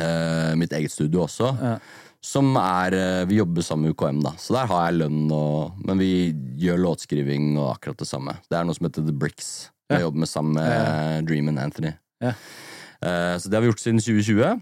[0.00, 1.52] uh, mitt eget studio også.
[1.60, 1.74] Ja.
[2.20, 4.34] Som er eh, Vi jobber sammen med UKM, da.
[4.36, 6.10] Så der har jeg lønn og Men vi
[6.60, 8.34] gjør låtskriving og akkurat det samme.
[8.44, 9.70] Det er noe som heter The Bricks.
[9.88, 11.94] Jeg jobber med sammen med Dream and Anthony.
[12.20, 12.34] Ja.
[13.00, 14.60] Eh, så det har vi gjort siden 2020.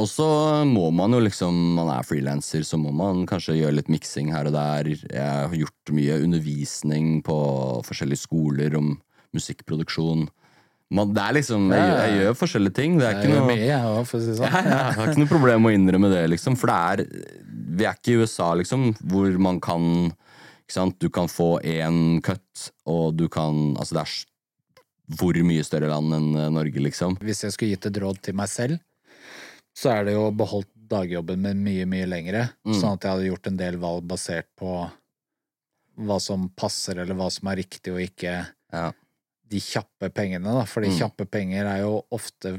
[0.00, 0.26] Og så
[0.66, 4.48] må man jo liksom Man er frilanser, så må man kanskje gjøre litt miksing her
[4.50, 4.90] og der.
[4.90, 7.36] Jeg har gjort mye undervisning på
[7.86, 8.96] forskjellige skoler om
[9.34, 10.26] musikkproduksjon.
[10.94, 12.98] Man, det er liksom Jeg, jeg gjør forskjellige ting.
[13.00, 13.80] Det er ikke noe jeg
[14.38, 14.44] sånn.
[14.44, 16.58] jeg har ikke noe problem med å innrømme det, liksom.
[16.60, 17.24] For det er
[17.74, 19.88] Vi er ikke i USA, liksom, hvor man kan
[20.64, 20.98] ikke sant?
[21.02, 24.14] Du kan få én cut, og du kan Altså, det er
[25.18, 27.18] hvor mye større land enn eh, Norge, liksom.
[27.20, 28.78] Hvis jeg skulle gitt et råd til meg selv,
[29.76, 32.42] så er det jo beholdt dagjobben min mye, mye lengre.
[32.66, 32.74] Mm.
[32.80, 34.74] Sånn at jeg hadde gjort en del valg basert på
[36.04, 38.92] hva som passer, eller hva som er riktig og ikke Ja.
[39.48, 40.64] de kjappe pengene, da.
[40.64, 40.98] Fordi Mm.
[40.98, 42.52] kjappe penger er jo ofte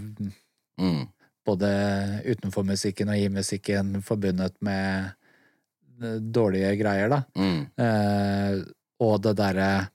[0.80, 1.08] Mm.
[1.46, 5.14] både utenfor musikken og i musikken forbundet med
[6.02, 7.24] eh, dårlige greier, da.
[7.36, 7.68] Mm.
[7.78, 8.64] Eh,
[9.00, 9.90] og det derre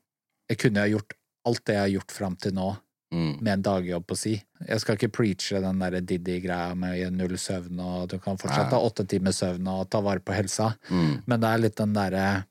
[0.49, 1.13] Jeg kunne ha gjort
[1.47, 2.77] alt det jeg har gjort fram til nå,
[3.13, 3.41] Mm.
[3.43, 4.37] med en dagjobb på si.
[4.69, 8.79] Jeg skal ikke preache den der Diddy-greia med null søvn, og du kan fortsatt ha
[8.79, 11.23] åtte timers søvn og ta vare på helsa, Mm.
[11.27, 12.45] men det er litt den derre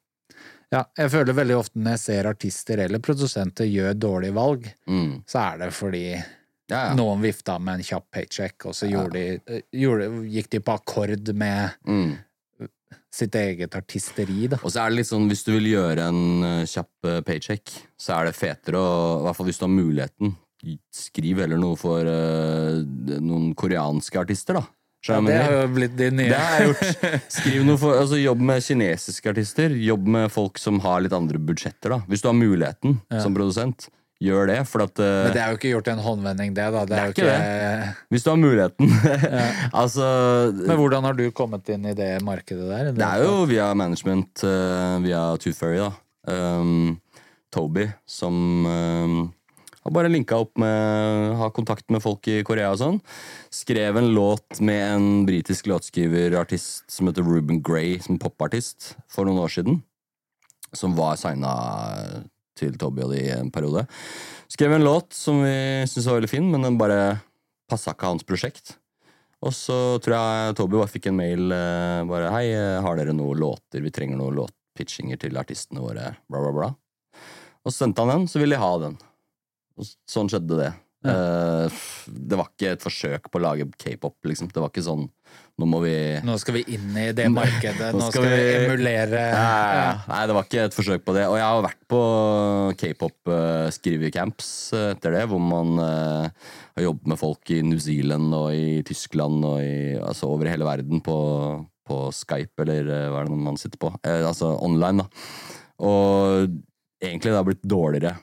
[0.72, 5.24] Ja, jeg føler veldig ofte når jeg ser artister eller produsenter gjør dårlige valg, Mm.
[5.26, 6.04] så er det fordi
[6.70, 6.94] Ja, ja.
[6.94, 10.74] noen vifta med en kjapp paycheck, og så gjorde de, eh, gjorde, gikk de på
[10.78, 12.18] akkord med Mm.
[13.12, 14.58] sitt eget artisteri, da.
[14.64, 17.72] Og så er det litt sånn, hvis du vil gjøre en eh, kjapp eh, paycheck,
[17.98, 20.36] så er det fetere å I hvert fall hvis du har muligheten.
[20.94, 22.82] Skriv heller noe for uh,
[23.20, 24.66] noen koreanske artister, da.
[25.08, 26.28] Ja, det har jo blitt de nye.
[26.28, 27.06] Det har jeg gjort.
[27.38, 29.72] Skriv noe for, altså Jobb med kinesiske artister.
[29.72, 31.96] Jobb med folk som har litt andre budsjetter.
[31.96, 33.88] da Hvis du har muligheten som produsent,
[34.20, 34.60] gjør det.
[34.70, 36.84] For at eh, Men det er jo ikke gjort i en håndvending, det, da.
[36.88, 37.96] Det er, er jo ikke det.
[38.12, 38.94] Hvis du har muligheten
[39.82, 40.06] Altså
[40.60, 42.92] Men hvordan har du kommet inn i det markedet der?
[43.00, 45.94] Det er jo via management, eh, via Tooth Fairy, da.
[46.30, 47.00] Um,
[47.50, 48.36] Toby, som
[48.68, 49.22] um,
[49.90, 52.98] har bare linka opp med Ha kontakt med folk i Korea og sånn.
[53.54, 59.42] Skrev en låt med en britisk låtskriverartist som heter Ruben Gray, som popartist, for noen
[59.42, 59.82] år siden.
[60.78, 61.54] Som var signa
[62.60, 63.88] til Toby og de i en periode.
[64.52, 65.56] Skrev en låt som vi
[65.88, 67.20] syntes var veldig fin, men den bare
[67.70, 68.76] passa ikke hans prosjekt.
[69.46, 73.16] Og så tror jeg Toby bare fikk en mail eh, bare Hei, eh, har dere
[73.16, 73.80] noen låter?
[73.82, 76.18] Vi trenger noen låtpitchinger til artistene våre.
[76.28, 76.74] Bla, bla, bla.
[77.64, 79.00] Og så sendte han den, så ville de ha den.
[79.80, 80.70] Og sånn skjedde det.
[81.08, 81.78] Eh,
[82.12, 84.50] det var ikke et forsøk på å lage k-pop, liksom.
[84.52, 85.06] Det var ikke sånn
[85.60, 85.94] Nå må vi
[86.26, 89.38] Nå skal vi inn i det markedet, Nå nå skal skal vi vi- emulere ja,
[89.38, 89.94] ja, ja.
[90.10, 91.24] Nei, det var ikke et forsøk på det.
[91.32, 92.02] Og jeg har vært på
[92.82, 94.50] k-pop-skrivecamps
[94.92, 96.30] etter det, hvor man uh,
[96.76, 100.68] har jobbet med folk i New Zealand og i Tyskland og i, altså over hele
[100.68, 101.18] verden på,
[101.88, 103.94] på Skype, eller uh, hva er det man sitter på?
[104.04, 105.28] Eh, altså online, da.
[105.88, 106.50] Og
[107.00, 108.18] egentlig det har blitt dårligere.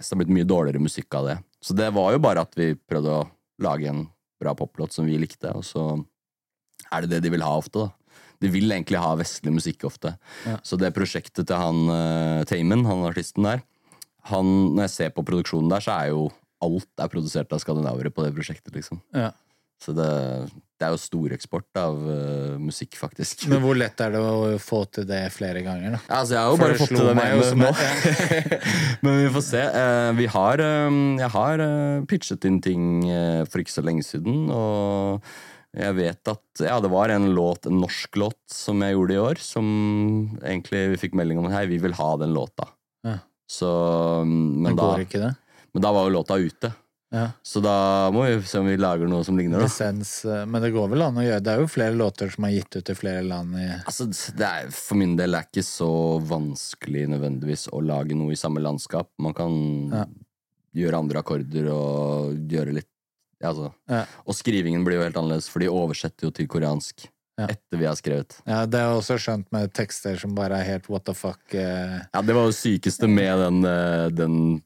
[0.00, 1.36] Så det har blitt mye dårligere musikk av det.
[1.64, 3.26] Så det var jo bare at vi prøvde å
[3.64, 4.04] lage en
[4.40, 5.86] bra poplåt som vi likte, og så
[6.92, 8.20] er det det de vil ha ofte, da.
[8.44, 10.12] De vil egentlig ha vestlig musikk ofte.
[10.60, 13.62] Så det prosjektet til han uh, Tamen, han artisten der
[14.28, 16.26] han, Når jeg ser på produksjonen der, så er jo
[16.64, 19.00] alt er produsert av skandinavere på det prosjektet, liksom.
[19.14, 19.30] Ja.
[19.82, 20.08] Så det,
[20.76, 23.46] det er jo storeksport av uh, musikk, faktisk.
[23.48, 26.00] Men hvor lett er det å få til det flere ganger, da?
[26.18, 27.70] Altså, jeg har jo For bare fått til den meg jo ene nå.
[29.06, 29.62] Men vi får se.
[29.72, 32.84] Uh, Vi har, eh, jeg har uh, pitchet inn ting
[33.48, 35.24] for ikke så lenge siden, og
[35.76, 39.22] jeg vet at Ja, det var en låt, en norsk låt, som jeg gjorde i
[39.22, 39.66] år, som
[40.42, 42.68] egentlig vi fikk melding om Hei, vi vil ha den låta.
[43.06, 43.18] Ja.
[43.48, 43.72] Så
[44.28, 45.34] Men, Men går da, ikke det?
[45.76, 46.72] men da var jo låta ute.
[47.14, 47.28] Ja.
[47.46, 49.60] Så da må vi se om vi lager noe som ligner.
[49.62, 49.68] Da.
[49.68, 52.44] Lisens, eh, men det går vel an å gjøre Det er jo flere låter som
[52.48, 55.52] er gitt ut i flere land i Altså, det er, for min del er det
[55.54, 55.90] ikke så
[56.26, 59.08] vanskelig nødvendigvis å lage noe i samme landskap.
[59.22, 59.54] Man kan
[59.94, 60.04] Ja.
[60.74, 62.90] gjøre andre akkorder og gjøre litt
[63.42, 63.70] altså.
[63.88, 64.04] Ja.
[64.26, 67.06] Og skrivingen blir jo helt annerledes, for de oversetter jo til koreansk
[67.38, 67.46] Ja.
[67.52, 68.40] etter vi har skrevet.
[68.46, 71.38] Ja, det jeg også skjønt med tekster som bare er helt what the fuck.
[71.54, 72.00] Eh.
[72.14, 74.62] Ja, det var jo sykeste med den, eh, den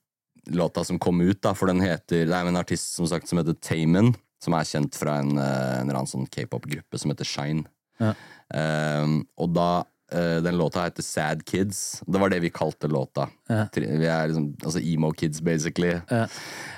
[0.46, 3.40] låta som kom ut, da, for den heter Det er en artist som sagt som
[3.40, 7.28] heter Tamen, som er kjent fra en, eh, en eller annen sånn k-pop-gruppe som heter
[7.28, 7.66] Shine.
[8.00, 8.14] Ja.
[8.50, 12.00] Um, og da uh, Den låta heter Sad Kids.
[12.02, 13.28] Det var det vi kalte låta.
[13.50, 13.66] Ja.
[13.76, 15.92] Vi er liksom altså emo kids, basically.
[16.10, 16.24] Ja.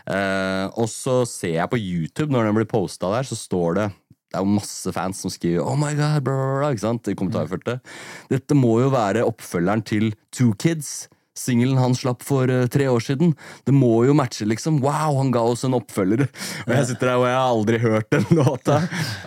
[0.04, 3.90] Uh, og så ser jeg på YouTube, når den blir posta der, så står det
[4.32, 7.08] det er jo masse fans som skriver 'Oh my God', bla, bla, bla, ikke sant?
[7.08, 7.82] i kommentarfeltet.
[8.30, 11.10] Dette må jo være oppfølgeren til Two Kids.
[11.38, 13.32] Singelen han slapp for eh, tre år siden.
[13.64, 14.82] Det må jo matche, liksom.
[14.84, 16.26] Wow, han ga oss en oppfølger.
[16.66, 18.82] Og jeg sitter der og jeg har aldri hørt den låta.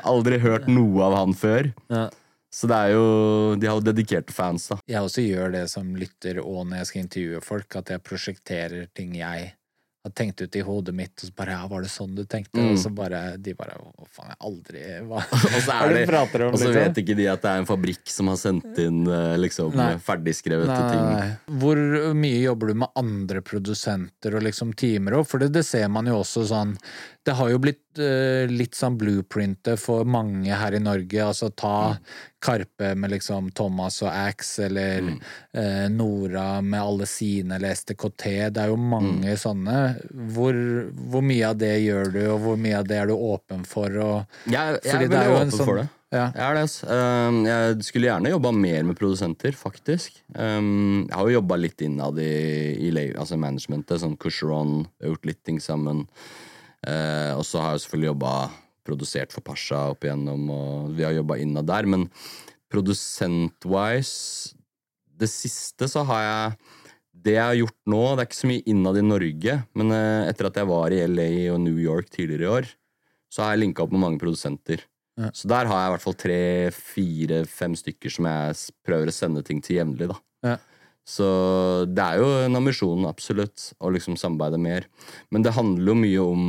[0.05, 1.71] Aldri hørt noe av han før.
[1.89, 2.07] Ja.
[2.55, 3.07] Så det er jo
[3.59, 4.77] De har jo dedikerte fans, da.
[4.87, 8.87] Jeg også gjør det som lytter og når jeg skal intervjue folk, at jeg prosjekterer
[8.95, 9.49] ting jeg
[10.05, 12.59] har tenkt ut i hodet mitt, og så bare ja, var det sånn du tenkte?
[12.61, 12.71] Mm.
[12.73, 16.03] Og så bare de bare Å, faen, jeg aldri hva, Og så, er det
[16.45, 16.53] om?
[16.53, 16.75] og så liksom?
[16.77, 19.89] vet ikke de at det er en fabrikk som har sendt inn eh, liksom Nei.
[20.05, 21.07] ferdigskrevete Nei, ting.
[21.09, 21.57] nei.
[21.63, 21.81] Hvor
[22.21, 25.25] mye jobber du med andre produsenter og liksom timer òg?
[25.29, 26.75] For det, det ser man jo også sånn
[27.25, 31.19] Det har jo blitt litt sånn blueprintet for mange her i Norge.
[31.25, 31.95] Altså ta
[32.45, 35.07] Karpe med liksom Thomas og Axe, eller
[35.55, 38.25] eh, Nora med alle sine, eller STKT.
[38.53, 39.77] Det er jo mange sånne.
[40.35, 40.53] Hvor,
[41.09, 43.89] hvor mye av det gjør du, og hvor mye av det er du åpen for?
[43.97, 45.87] Og, Jeg, jeg er det er veldig jo en åpen sånn- for det.
[46.13, 46.27] ja.
[46.35, 46.99] Jeg er det, altså.
[47.49, 50.21] Jeg skulle gjerne jobba mer med produsenter, faktisk.
[50.37, 52.31] Um, jeg har jo jobba litt innad i,
[52.87, 56.05] i altså managementet, sånn Cushron, gjort litt ting sammen.
[56.85, 58.33] Eh, og så har jeg selvfølgelig jobba
[58.85, 61.87] produsert for Pasha opp igjennom, og vi har jobba innad der.
[61.89, 62.09] Men
[62.71, 64.55] produsent-wise
[65.15, 66.55] Det siste så har jeg
[67.25, 70.27] Det jeg har gjort nå, det er ikke så mye innad i Norge, men eh,
[70.29, 72.67] etter at jeg var i LA og New York tidligere i år,
[73.31, 74.83] så har jeg linka opp med mange produsenter.
[75.17, 75.31] Ja.
[75.33, 76.39] Så der har jeg i hvert fall tre,
[76.75, 80.19] fire, fem stykker som jeg prøver å sende ting til jevnlig, da.
[80.45, 80.57] Ja.
[81.05, 81.25] Så
[81.85, 84.87] det er jo en ambisjon, absolutt, å liksom samarbeide mer.
[85.29, 86.47] Men det handler jo mye om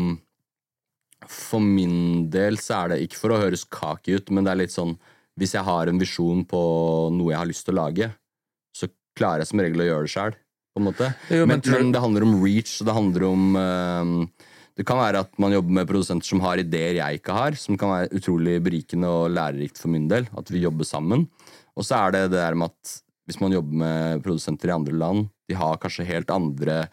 [1.27, 4.61] For min del så er det ikke for å høres kaki ut, men det er
[4.63, 4.95] litt sånn
[5.37, 6.61] Hvis jeg har en visjon på
[7.13, 8.11] noe jeg har lyst til å lage,
[8.73, 8.89] så
[9.19, 10.37] klarer jeg som regel å gjøre det sjæl.
[10.77, 14.47] Men men, men det handler om reach, det handler om uh,
[14.77, 17.79] det kan være at man jobber med produsenter som har ideer jeg ikke har, som
[17.81, 20.29] kan være utrolig berikende og lærerikt for min del.
[20.37, 21.25] At vi jobber sammen.
[21.77, 24.95] Og så er det det der med at hvis man jobber med produsenter i andre
[24.97, 26.85] land, de har kanskje helt andre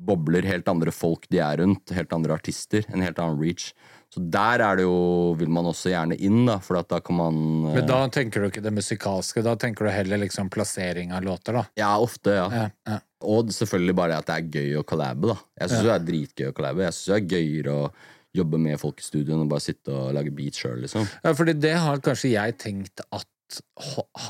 [0.00, 3.72] bobler, helt andre folk de er rundt, helt andre artister, en helt annen reach.
[4.10, 7.14] Så der er det jo, vil man også gjerne inn, da, for at da kan
[7.18, 7.36] man
[7.68, 11.22] eh, Men da tenker du ikke det musikalske, da tenker du heller liksom plassering av
[11.26, 11.66] låter, da.
[11.78, 12.46] Ja, ofte, ja.
[12.50, 12.98] Ja, ja.
[13.28, 15.36] Og selvfølgelig bare at det er gøy å collabe, da.
[15.60, 15.86] Jeg syns Ja.
[15.90, 16.86] det er dritgøy å collabe.
[16.88, 17.92] Jeg syns det er gøyere å
[18.40, 21.06] jobbe med folk i studio enn å bare sitte og lage beat sjøl, liksom.
[21.22, 23.60] Ja, fordi det har kanskje jeg tenkt at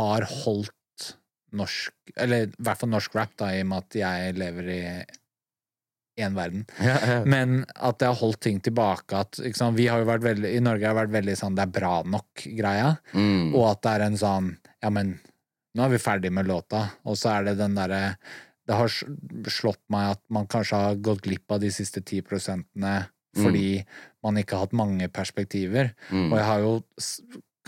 [0.01, 0.74] har holdt
[1.57, 4.82] norsk Eller i hvert fall norsk rap, da, i og med at jeg lever i
[6.20, 6.66] én verden.
[7.32, 9.22] Men at det har holdt ting tilbake.
[9.24, 11.64] At, sant, vi har jo vært veldig, I Norge har det vært veldig sånn 'det
[11.64, 12.90] er bra nok'-greia.
[13.14, 13.55] Mm.
[13.55, 15.18] Og at det er en sånn Ja, men
[15.76, 16.90] nå er vi ferdig med låta.
[17.05, 18.16] Og så er det den derre
[18.66, 18.88] Det har
[19.51, 23.84] slått meg at man kanskje har gått glipp av de siste ti prosentene fordi
[24.22, 25.92] man ikke har hatt mange perspektiver.
[26.11, 26.32] Mm.
[26.32, 26.72] Og jeg har jo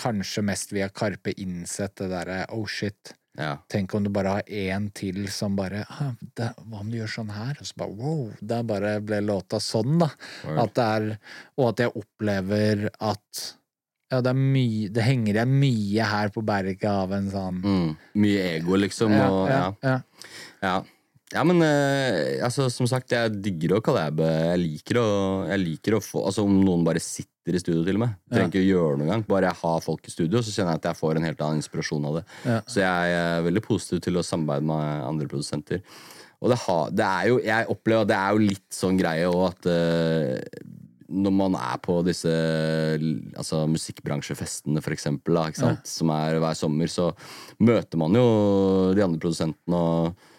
[0.01, 3.14] kanskje mest via Karpe innsett det derre oh shit.
[3.39, 3.55] Ja.
[3.72, 7.09] Tenk om du bare har én til som bare «Ah, det, Hva om du gjør
[7.14, 7.57] sånn her?
[7.62, 10.11] Og så bare wow, der bare ble låta sånn, da.
[10.61, 11.07] At det er
[11.57, 13.45] Og at jeg opplever at
[14.12, 17.95] ja, det er mye Det henger igjen mye her på berget av en sånn Mm.
[18.20, 19.16] Mye ego, liksom.
[19.16, 20.74] ja, og, ja, ja.
[21.33, 21.45] Ja.
[21.49, 24.28] men eh, altså, som sagt, jeg digger å collabe.
[24.53, 25.09] Jeg liker å,
[25.49, 28.16] jeg liker å få Altså Om noen bare sitter i studio, til og med.
[28.30, 29.24] Trenger ikke å gjøre noe engang.
[29.26, 31.62] Bare jeg har folk i studio, så kjenner jeg at jeg får en helt annen
[31.62, 32.24] inspirasjon av det.
[32.47, 32.59] Ja.
[32.70, 35.82] Så jeg er veldig positiv til å samarbeide med andre produsenter.
[36.43, 39.28] Og det, har, det er jo Jeg opplever at det er jo litt sånn greie
[39.30, 40.62] òg at uh,
[41.12, 42.30] når man er på disse
[43.36, 45.84] altså, musikkbransjefestene, for eksempel, da, sant?
[45.88, 47.11] som er hver sommer, så
[47.61, 48.24] møter man jo
[48.97, 50.30] de andre produsentene og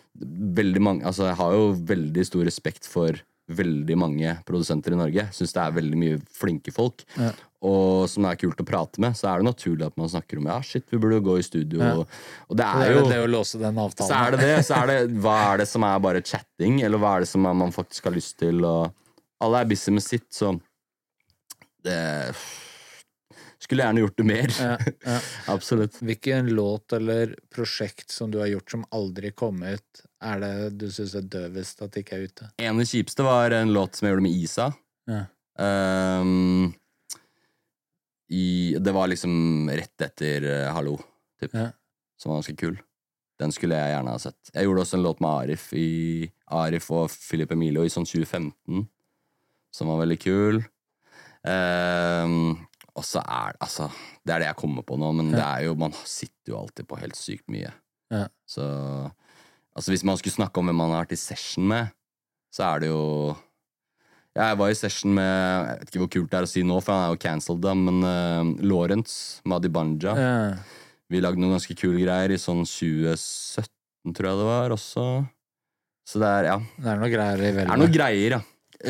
[0.57, 3.21] veldig mange Altså, jeg har jo veldig stor respekt for
[3.51, 5.25] veldig mange produsenter i Norge.
[5.35, 7.03] Syns det er veldig mye flinke folk.
[7.19, 7.31] Ja.
[7.63, 10.47] Og som er kult å prate med, så er det naturlig at man snakker om
[10.51, 11.79] ja, shit, vi burde jo gå i studio.
[11.83, 11.93] Ja.
[12.01, 12.17] Og,
[12.49, 14.09] og det Det er er jo det å låse den avtalen.
[14.09, 14.57] så er det det.
[14.67, 17.47] Så er det, hva er det som er bare chatting, eller hva er det som
[17.47, 18.91] er, man faktisk har lyst til Og
[19.43, 20.53] alle er busy med sitt, så
[21.83, 21.99] det
[23.63, 24.51] Skulle gjerne gjort det mer.
[24.59, 24.73] Ja,
[25.07, 25.19] ja.
[25.53, 25.95] Absolutt.
[26.03, 30.87] Hvilken låt eller prosjekt som du har gjort som aldri kom ut, er det du
[30.93, 32.47] syns er døvest at ikke er ute?
[32.61, 34.69] En av de kjipeste var en låt som jeg gjorde med Isa.
[35.11, 35.25] Ja.
[35.59, 36.71] Um,
[38.33, 40.97] i, det var liksom rett etter uh, Hallo,
[41.41, 41.53] typ.
[41.53, 41.69] Ja.
[42.17, 42.79] Som var ganske kul.
[43.41, 44.53] Den skulle jeg gjerne ha sett.
[44.53, 45.87] Jeg gjorde også en låt med Arif i
[46.53, 48.85] Arif og Philip Emilio i sånn 2015,
[49.73, 50.61] som var veldig kul.
[51.43, 52.55] Um,
[52.93, 53.89] og så er det altså
[54.23, 56.87] Det er det jeg kommer på nå, men det er jo Man sitter jo alltid
[56.87, 57.73] på helt sykt mye.
[58.13, 58.27] Ja.
[58.47, 58.63] Så
[59.73, 61.93] Altså, hvis man skulle snakke om hvem man har vært i session med,
[62.53, 63.33] så er det jo
[64.35, 66.63] ja, Jeg var i session med Jeg vet ikke hvor kult det er å si
[66.65, 70.13] nå, for han er jo cancelled, men uh, Lawrence Madibanja.
[70.13, 70.79] Yeah.
[71.09, 73.67] Vi lagde noen ganske kule greier i sånn 2017,
[74.13, 75.05] tror jeg det var, også.
[76.09, 76.57] Så det er, ja.
[76.77, 78.41] Det er noen greier i Det er noen greier, ja.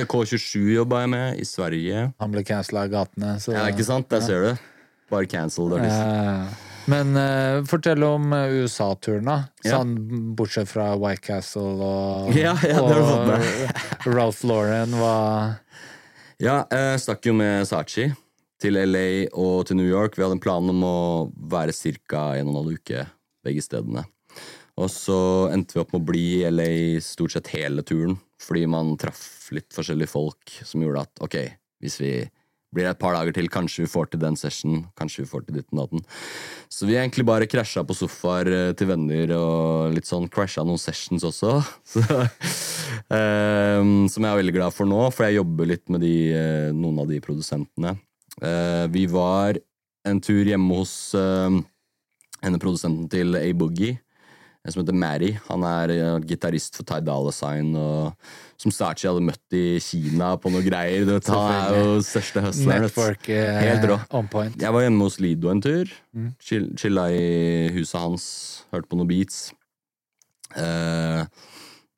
[0.10, 2.06] K27 jobba jeg med i Sverige.
[2.24, 3.36] Han ble cancella av gatene.
[3.44, 4.08] Så, Ja, ikke sant?
[4.10, 4.64] Der ser du.
[5.12, 6.00] Bare cancelled artist.
[6.00, 6.73] Ja.
[6.92, 9.38] Men uh, fortell om eh, USA-turen, da.
[9.64, 9.78] Ja.
[9.78, 9.94] Sånn,
[10.36, 13.40] bortsett fra White Castle og, Ja, ja, og
[14.18, 15.62] Ralph Lauren var
[16.44, 18.10] Ja, jeg stakk jo med Sachi
[18.64, 20.18] til LA og til New York.
[20.18, 20.98] Vi hadde en plan om å
[21.52, 21.76] være
[22.08, 22.34] ca.
[22.40, 23.06] en og en halv uke
[23.44, 24.06] begge stedene.
[24.80, 25.18] Og så
[25.54, 29.52] endte vi opp med å bli i LA stort sett hele turen, fordi man traff
[29.54, 31.38] litt forskjellige folk som gjorde at ok,
[31.84, 32.14] hvis vi
[32.74, 35.46] blir det et par dager til, kanskje vi får til den session, kanskje vi får
[35.48, 36.04] til ditten datten.
[36.72, 40.82] Så vi egentlig bare krasja på sofaer eh, til venner og litt sånn crasha noen
[40.82, 41.60] sessions også.
[41.94, 42.04] Så,
[43.10, 46.72] um, som jeg er veldig glad for nå, for jeg jobber litt med de, eh,
[46.76, 47.98] noen av de produsentene.
[48.42, 49.60] Uh, vi var
[50.10, 51.54] en tur hjemme hos uh,
[52.44, 53.46] henne produsenten til A
[54.64, 55.34] Eh, som heter Mary.
[55.50, 58.14] Han er uh, gitarist for Ty Dolla Sign, og
[58.62, 61.04] som Sachi hadde møtt i Kina på noe greier.
[61.04, 62.86] Du vet, han er jo største hustleren.
[62.88, 64.00] network eh, Helt rå.
[64.16, 64.56] on point.
[64.60, 65.92] Jeg var hjemme hos Lido en tur.
[66.16, 66.32] Mm.
[66.40, 68.26] Chill, chilla i huset hans,
[68.72, 69.50] hørte på noen beats.
[70.56, 71.28] Uh,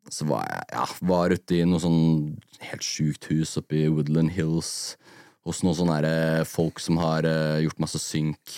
[0.09, 2.03] så var jeg ja, var ute i noe sånn
[2.65, 4.95] helt sjukt hus oppe i Woodland Hills.
[5.45, 6.15] Hos noen sånne
[6.49, 7.27] folk som har
[7.61, 8.53] gjort masse synk,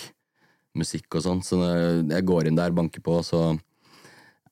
[0.77, 1.41] musikk og sånn.
[1.43, 3.57] Så jeg går inn der, banker på, så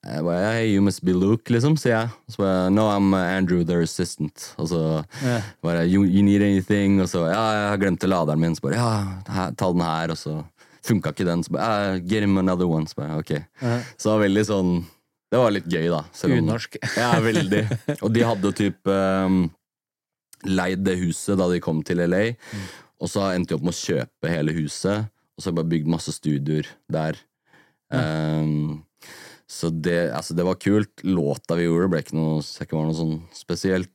[0.06, 2.10] jeg bare, hey, you must be Luke, liksom, sier jeg.
[2.30, 4.52] Så bare, no, I'm Andrew, their assistant.
[4.62, 4.82] Og så
[5.22, 5.46] yeah.
[5.66, 7.00] bare, you, you need anything?
[7.02, 8.54] Og så, ja, jeg har glemt laderen min.
[8.54, 10.14] Så bare, ja, ta den her.
[10.14, 10.36] Og så
[10.86, 11.42] funka ikke den.
[11.42, 12.86] Så bare, ja, get him another one.
[12.86, 13.34] Så bare, ok.
[13.34, 13.80] Ja.
[13.96, 14.72] Så det var veldig sånn,
[15.32, 16.02] det var litt gøy da.
[16.30, 16.78] Unorsk.
[17.02, 17.64] Ja, veldig.
[17.98, 19.42] Og de hadde typ um,
[20.46, 22.24] leid det huset da de kom til LA,
[23.02, 25.72] og så endte de opp med å kjøpe hele huset, og så har de bare
[25.74, 27.18] bygd masse studioer der.
[27.90, 28.85] Um,
[29.46, 31.02] så det, altså det var kult.
[31.06, 33.92] Låta vi gjorde, ble ikke noe, ikke var noe sånn spesielt,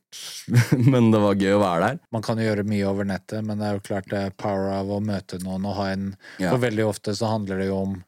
[0.92, 1.98] men det var gøy å være der.
[2.16, 4.70] Man kan jo gjøre mye over nettet, men det er jo klart det er power
[4.78, 6.06] av å møte noen og ha en
[6.40, 6.50] Ja.
[6.54, 7.98] For veldig ofte så handler det jo om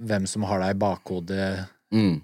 [0.00, 1.46] hvem som har deg i bakhodet
[1.90, 2.20] Mm,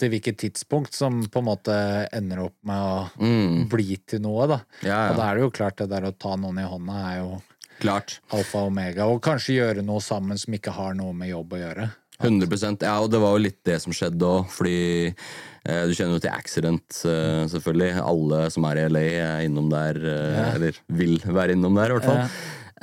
[0.00, 1.74] til hvilket tidspunkt, som på en måte
[2.16, 4.56] ender opp med å mm, bli til noe, da.
[4.82, 7.18] ja, Og da er det jo klart det der å ta noen i hånda er
[7.20, 7.34] jo
[7.82, 8.16] Klart.
[8.34, 11.60] alfa og omega, og kanskje gjøre noe sammen som ikke har noe med jobb å
[11.60, 11.86] gjøre.
[12.22, 14.76] 100% Ja, og det var jo litt det som skjedde òg, fordi
[15.10, 17.90] eh, du kjenner jo til Accident, eh, selvfølgelig.
[18.04, 20.46] Alle som er i LA, er innom der, eh, Ja.
[20.54, 22.30] eller vil være innom der, i hvert fall.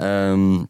[0.01, 0.67] Um,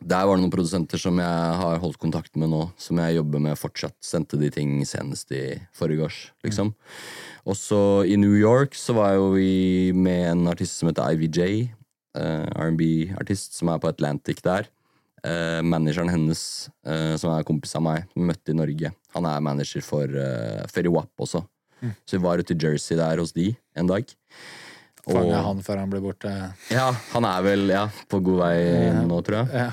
[0.00, 3.40] der var det noen produsenter som jeg har holdt kontakt med nå, som jeg jobber
[3.40, 3.96] med fortsatt.
[4.00, 6.72] Sendte de ting senest i forrige års, liksom.
[7.46, 11.70] Og så i New York så var jo vi med en artist som heter IVJ,
[12.16, 14.68] eh, R&B-artist, som er på Atlantic der.
[15.20, 19.42] Eh, manageren hennes, uh, som er kompis av meg, som møtte i Norge, han er
[19.44, 21.42] manager for uh, Ferry Wap også.
[22.04, 24.08] Så vi var ute i Jersey der hos de en dag.
[25.00, 26.30] Fange han før han ble borte.
[26.68, 28.54] Ja, han er vel ja, på god vei
[28.90, 29.64] inn nå, tror jeg.
[29.64, 29.70] Ja.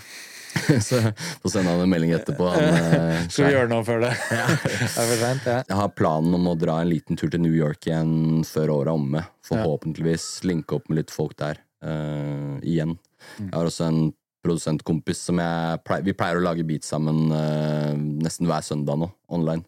[0.88, 1.02] Så
[1.44, 2.48] får sende han en melding etterpå.
[2.50, 2.78] Han,
[3.32, 4.14] Skal vi gjøre noe før det?
[4.96, 5.60] sent, ja.
[5.60, 8.94] jeg har planen om å dra en liten tur til New York igjen før året
[8.94, 9.26] er omme.
[9.48, 11.60] Forhåpentligvis linke opp med litt folk der
[12.64, 12.96] igjen.
[13.38, 13.50] Mm.
[13.50, 14.02] Jeg har også en
[14.48, 17.94] produsentkompis som jeg pleier, Vi pleier å lage beats sammen uh,
[18.24, 19.66] nesten hver søndag nå, online.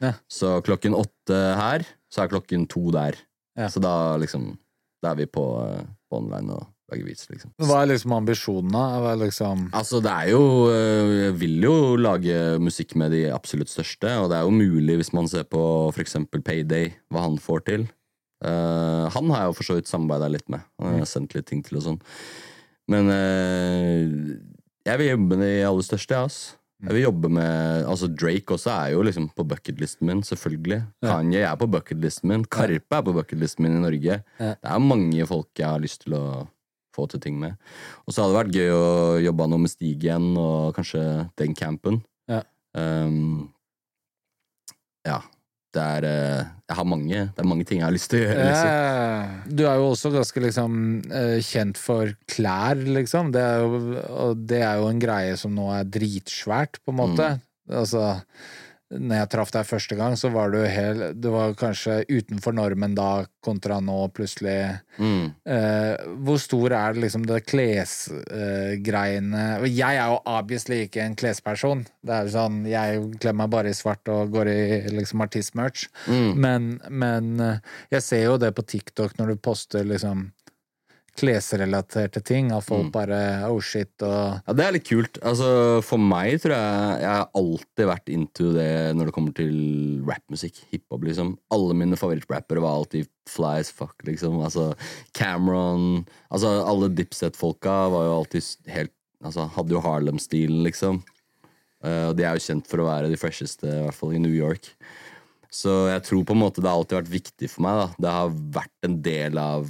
[0.00, 0.14] Ja.
[0.30, 3.18] Så klokken åtte her, så er klokken to der.
[3.58, 3.68] Ja.
[3.68, 4.54] Så da liksom
[5.00, 7.52] Da er vi på, uh, på online og lager beats, liksom.
[7.62, 8.84] Hva er liksom ambisjonen, da?
[9.02, 13.26] Hva er liksom Altså, det er jo uh, Jeg vil jo lage musikk med de
[13.34, 17.28] absolutt største, og det er jo mulig hvis man ser på for eksempel Payday, hva
[17.28, 17.90] han får til.
[18.40, 20.64] Eh, han har jeg jo for så vidt samarbeida litt med.
[20.80, 22.00] Han har sendt litt ting til og sånn.
[22.90, 24.38] Men eh,
[24.88, 26.40] jeg vil jobbe med de aller største, jeg, ass.
[26.80, 30.80] Jeg vil jobbe med Altså Drake også er jo liksom på bucketlisten min, selvfølgelig.
[31.04, 31.10] Ja.
[31.10, 32.46] Kanye er på bucketlisten min.
[32.48, 34.22] Karpe er på bucketlisten min i Norge.
[34.40, 34.54] Ja.
[34.56, 36.24] Det er mange folk jeg har lyst til å
[36.96, 37.58] få til ting med.
[38.06, 38.86] Og så hadde det vært gøy å
[39.26, 41.04] jobbe noe med Stig igjen, og kanskje
[41.40, 42.00] den campen.
[42.30, 42.40] Ja.
[42.74, 43.50] Um,
[45.06, 45.20] ja.
[45.70, 48.24] Det er eh, Jeg har mange Det er mange ting jeg har lyst til å
[48.24, 48.46] gjøre.
[48.48, 49.36] Liksom.
[49.54, 50.80] Du er jo også ganske liksom
[51.20, 53.30] eh, kjent for klær, liksom.
[53.34, 57.00] Det er jo, og det er jo en greie som nå er dritsvært, på en
[57.04, 57.28] måte.
[57.36, 57.46] Mm.
[57.80, 58.04] Altså,
[58.90, 62.94] når jeg traff deg første gang, så var du hel Du var kanskje utenfor normen
[62.98, 64.82] da, kontra nå, plutselig.
[64.98, 65.30] Mm.
[65.46, 65.94] Eh,
[66.26, 71.86] hvor stor er det liksom det klesgreiene Og Jeg er jo obviously ikke en klesperson.
[72.02, 72.88] Det er jo sånn, Jeg
[73.22, 74.60] kler meg bare i svart og går i
[74.96, 75.80] liksom artistmerch.
[76.10, 76.30] Mm.
[76.34, 77.62] Men, men eh,
[77.94, 80.32] jeg ser jo det på TikTok når du poster liksom
[81.20, 82.92] klesrelaterte ting, at folk Mm.
[82.94, 83.18] bare
[83.50, 85.18] oh shit og Ja, det er litt kult.
[85.22, 90.02] Altså, for meg tror jeg Jeg har alltid vært into det når det kommer til
[90.08, 90.62] rappmusikk.
[90.72, 91.36] Hiphop, liksom.
[91.52, 94.40] Alle mine favorittrappere var alltid fly as fuck, liksom.
[94.42, 94.74] Altså,
[95.14, 98.92] Cameron Altså, alle Dipset-folka var jo alltid helt
[99.22, 101.02] Altså, hadde jo Harlem-stilen, liksom.
[101.84, 104.32] Og de er jo kjent for å være de fresheste, i hvert fall i New
[104.32, 104.70] York.
[105.52, 107.76] Så jeg tror på en måte det har alltid vært viktig for meg.
[107.80, 109.66] da Det har vært en del av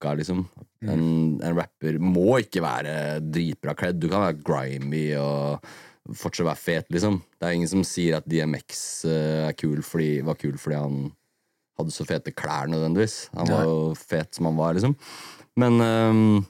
[0.00, 0.48] pakka, liksom.
[0.80, 4.00] En, en rapper må ikke være dritbra kledd.
[4.00, 5.60] Du kan være grimy og
[6.16, 7.20] fortsatt være fet, liksom.
[7.38, 11.02] Det er ingen som sier at DMX eh, kul fordi, var kul fordi han
[11.78, 13.28] hadde så fete klær, nødvendigvis.
[13.36, 14.96] Han var jo fet som han var, liksom.
[15.60, 16.40] Men um,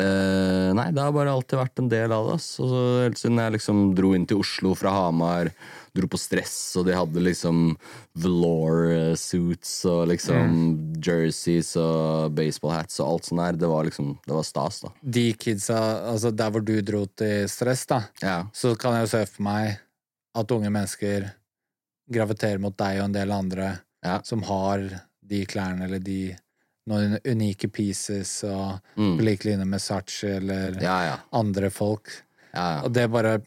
[0.00, 2.38] uh, Nei, det har bare alltid vært en del av det.
[2.44, 2.68] så
[3.04, 5.52] Helt siden jeg liksom dro inn til Oslo fra Hamar,
[5.96, 7.76] dro på Stress, og de hadde liksom
[8.20, 10.54] velour eh, suits og liksom
[11.02, 13.58] jerseys og baseball hats og alt sånt der.
[13.64, 14.92] Det var liksom Det var stas, da.
[15.02, 15.80] De kidsa,
[16.12, 18.38] altså der hvor du dro til stress, da, Ja.
[18.52, 19.78] så kan jeg jo se for meg
[20.36, 21.30] at unge mennesker
[22.12, 24.20] graviterer mot deg og en del andre Ja.
[24.22, 24.84] som har
[25.26, 26.36] de klærne eller de
[26.86, 29.16] noen unike pieces, og Mm.
[29.18, 31.16] på lik linje med Sachi eller Ja, ja.
[31.32, 32.22] andre folk.
[32.54, 33.40] Og det bare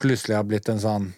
[0.00, 1.12] plutselig har blitt en sånn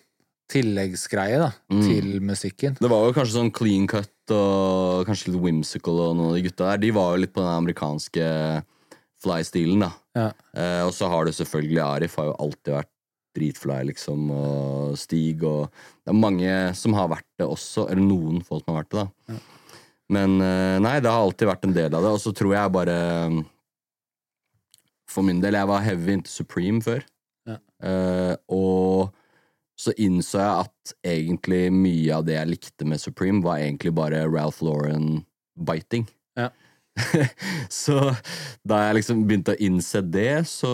[0.53, 1.83] tilleggsgreie da, Mm.
[1.83, 2.77] til musikken.
[2.79, 6.43] Det var jo kanskje sånn clean cut og kanskje litt whimsical og noen av de
[6.49, 6.79] gutta der.
[6.79, 8.27] De var jo litt på den amerikanske
[9.23, 9.93] fly-stilen, da.
[10.15, 10.29] Ja.
[10.55, 12.93] Eh, og så har du selvfølgelig Arif, har jo alltid vært
[13.37, 15.71] dritfly, liksom, og Stig og
[16.07, 19.05] Det er mange som har vært det også, eller noen folk som har vært det,
[19.29, 19.39] da.
[20.09, 22.73] Men eh, nei, det har alltid vært en del av det, og så tror jeg
[22.73, 23.45] bare
[25.09, 27.03] For min del, jeg var heavy into Supreme før.
[27.47, 27.57] Ja.
[27.83, 29.13] Eh, og
[29.77, 34.25] så innså jeg at egentlig mye av det jeg likte med Supreme, var egentlig bare
[34.25, 36.07] Ralph Lauren-biting.
[36.39, 36.51] Ja.
[37.83, 37.99] så
[38.65, 40.71] da jeg liksom begynte å innse det, så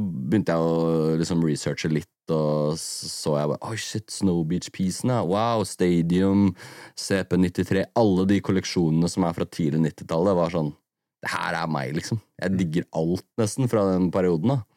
[0.00, 5.18] begynte jeg å liksom researche litt, og så jeg bare Oi, shit, Snow Beach-piecene.
[5.28, 6.50] Wow, Stadium,
[6.96, 7.90] CP93.
[7.98, 10.72] Alle de kolleksjonene som er fra tidlig 90-tallet, var sånn
[11.20, 12.22] Det her er meg, liksom.
[12.40, 14.69] Jeg digger alt, nesten, fra den perioden, da.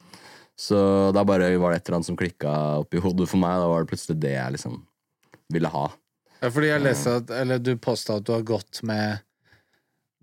[0.59, 0.77] Så
[1.15, 2.51] da bare var det et eller annet som klikka
[2.83, 3.57] oppi hodet for meg.
[3.63, 4.79] Da var det plutselig det jeg liksom
[5.53, 5.87] ville ha.
[6.43, 9.21] Ja, fordi jeg leste at, eller du posta at du har gått med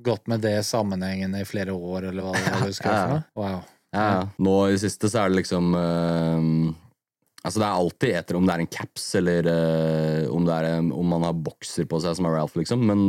[0.01, 3.25] Gått med det sammenhengende i flere år, eller hva det var du skrev for noe?
[3.37, 3.59] Wow.
[3.93, 4.21] Ja, ja.
[4.41, 6.47] Nå i det siste så er det liksom eh,
[7.45, 10.93] Altså Det er alltid etter om det er en caps, eller eh, om, det en-
[10.97, 12.81] om man har bokser på seg som er Ralph, liksom.
[12.89, 13.05] Men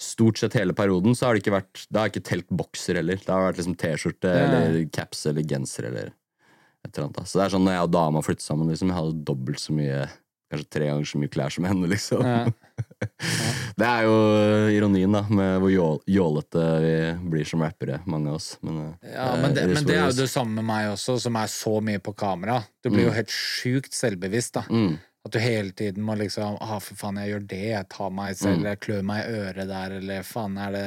[0.00, 3.16] stort sett hele perioden så har det ikke vært Det har ikke telt bokser heller.
[3.24, 6.12] Det har vært liksom T-skjorte eller caps eller genser eller
[6.96, 7.28] annet.
[7.28, 9.72] Så det er sånn når jeg og dama flyttet sammen, liksom, jeg hadde dobbelt så
[9.76, 10.08] mye
[10.48, 12.22] Kanskje tre ganger så mye klær som henne, liksom.
[12.24, 12.46] Ja.
[13.78, 14.14] Det er jo
[14.72, 16.92] ironien, da, med hvor jålete vi
[17.34, 18.46] blir som rappere, mange av oss.
[18.64, 21.36] Men, eh, Ja, men det, men det er jo det samme med meg også, som
[21.36, 22.62] er så mye på kamera.
[22.82, 24.62] Du blir jo helt sjukt selvbevisst, da.
[24.72, 24.96] Mm.
[25.28, 28.36] At du hele tiden må liksom ah, for faen, jeg gjør det, jeg tar meg
[28.40, 28.68] selv, Mm.
[28.70, 30.86] jeg klør meg i øret der, eller faen, er det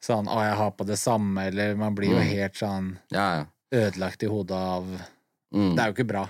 [0.00, 2.30] sånn Å, jeg har på det samme, eller Man blir jo Mm.
[2.32, 3.44] helt sånn Ja, ja.
[3.74, 4.86] ødelagt i hodet av
[5.54, 5.74] Mm.
[5.76, 6.24] Det er jo ikke bra.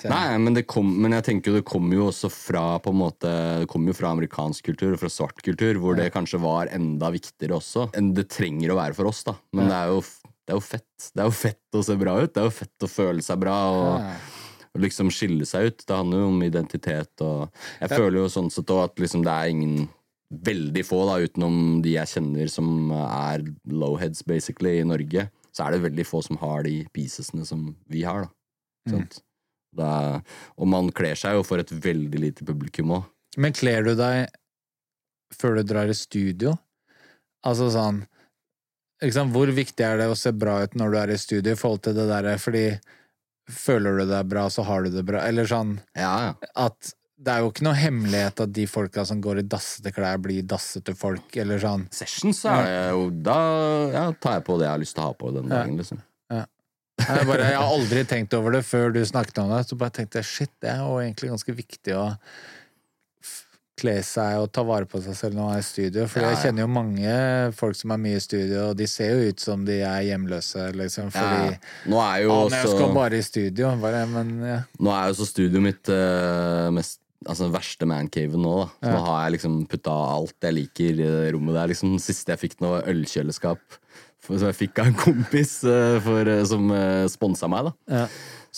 [0.00, 2.96] Så- Nei, men, det kom, men jeg tenker det kommer jo også fra på en
[3.02, 3.28] måte
[3.60, 7.10] Det kommer jo fra amerikansk kultur og fra svart kultur, hvor det kanskje var enda
[7.12, 9.22] viktigere også enn det trenger å være for oss.
[9.24, 11.10] da Men det, er jo, det er jo fett.
[11.12, 12.32] Det er jo fett å se bra ut.
[12.32, 13.58] Det er jo fett å føle seg bra.
[13.68, 14.16] Og, Ja.
[14.78, 15.84] liksom skille seg ut.
[15.84, 17.20] Det handler jo om identitet.
[17.20, 17.50] Og
[17.82, 19.88] jeg føler jo sånn sett også at liksom det er ingen
[20.30, 25.70] Veldig få, da, utenom de jeg kjenner som er lowheads, basically, i Norge, så er
[25.72, 28.28] det veldig få som har de piecesene som vi har, da.
[29.78, 30.20] Det er,
[30.56, 33.08] og man kler seg jo for et veldig lite publikum òg.
[33.36, 34.30] Men kler du deg
[35.36, 36.54] før du drar i studio?
[37.46, 38.02] Altså sånn
[39.12, 39.34] sant?
[39.34, 41.84] Hvor viktig er det å se bra ut når du er i studio, i forhold
[41.86, 42.64] til det derre Fordi
[43.48, 45.22] føler du deg bra, så har du det bra.
[45.28, 46.32] Eller sånn Ja, ja.
[46.66, 50.20] at det er jo ikke noe hemmelighet at de folka som går i dassete klær,
[50.22, 51.88] blir dassete folk, eller sånn.
[51.94, 53.38] Sessions er det jo Da
[53.90, 56.02] ja, tar jeg på det jeg har lyst til å ha på den dagen, liksom.
[56.98, 59.64] Jeg, bare, jeg har aldri tenkt over det før du snakket om det.
[59.68, 62.06] Så bare tenkte jeg shit, det er jo egentlig ganske viktig å
[63.78, 66.06] kle seg og ta vare på seg selv når man er i studio.
[66.10, 67.16] For Ja, jeg kjenner jo mange
[67.54, 70.64] folk som er mye i studio, og de ser jo ut som de er hjemløse,
[70.78, 71.12] liksom.
[71.14, 71.58] Fordi Ja,
[71.92, 73.74] Nå er jo «Å, men jeg skal bare i studio.
[73.82, 74.62] Bare, men ja.
[74.82, 78.66] Nå er jo så studioet mitt uh, mest Altså den verste mancaven nå, da.
[78.78, 81.72] Så nå har jeg liksom putta alt jeg liker i rommet der.
[81.72, 83.78] Liksom siste jeg fikk nå, var ølkjøleskap.
[84.28, 88.00] Som jeg fikk av en kompis eh, for, eh, som uh, sponsa meg, da.
[88.00, 88.08] Ja.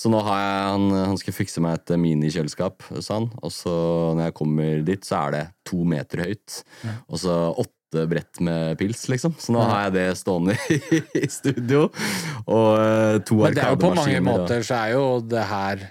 [0.01, 3.29] Så nå har jeg Han, han skal fikse meg et eh, minikjøleskap, sa han.
[3.43, 3.75] Og så
[4.16, 6.62] når jeg kommer dit, så er det to meter høyt.
[7.09, 9.35] Og så åtte brett med pils, liksom.
[9.39, 11.89] Så nå har jeg det stående i, i studio.
[12.47, 13.51] Og to arkademaskiner.
[13.51, 15.89] Men det er jo på mange måter så er jo det her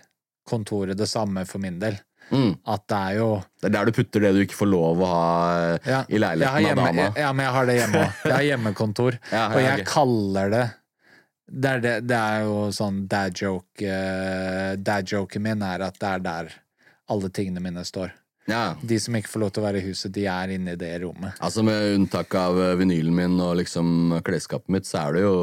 [0.50, 2.00] kontoret det samme for min del.
[2.30, 2.52] Mm.
[2.70, 5.10] At det er jo Det er der du putter det du ikke får lov å
[5.10, 5.24] ha
[5.82, 7.08] ja, i leiligheten hjemme, av dama.
[7.18, 8.22] Ja, men jeg har det hjemme òg.
[8.24, 9.20] Jeg har hjemmekontor.
[9.34, 9.90] Ja, og jeg okay.
[9.90, 10.68] kaller det
[11.50, 15.98] det er, det, det er jo sånn dad joke uh, Dad joken min er at
[15.98, 16.52] det er der
[17.10, 18.12] alle tingene mine står.
[18.50, 18.76] Ja.
[18.82, 20.92] De som ikke får lov til å være i huset, de er inne i det
[21.04, 21.38] rommet.
[21.42, 25.36] Altså Med unntak av eh, vinylen min og liksom klesskapet mitt, så er det jo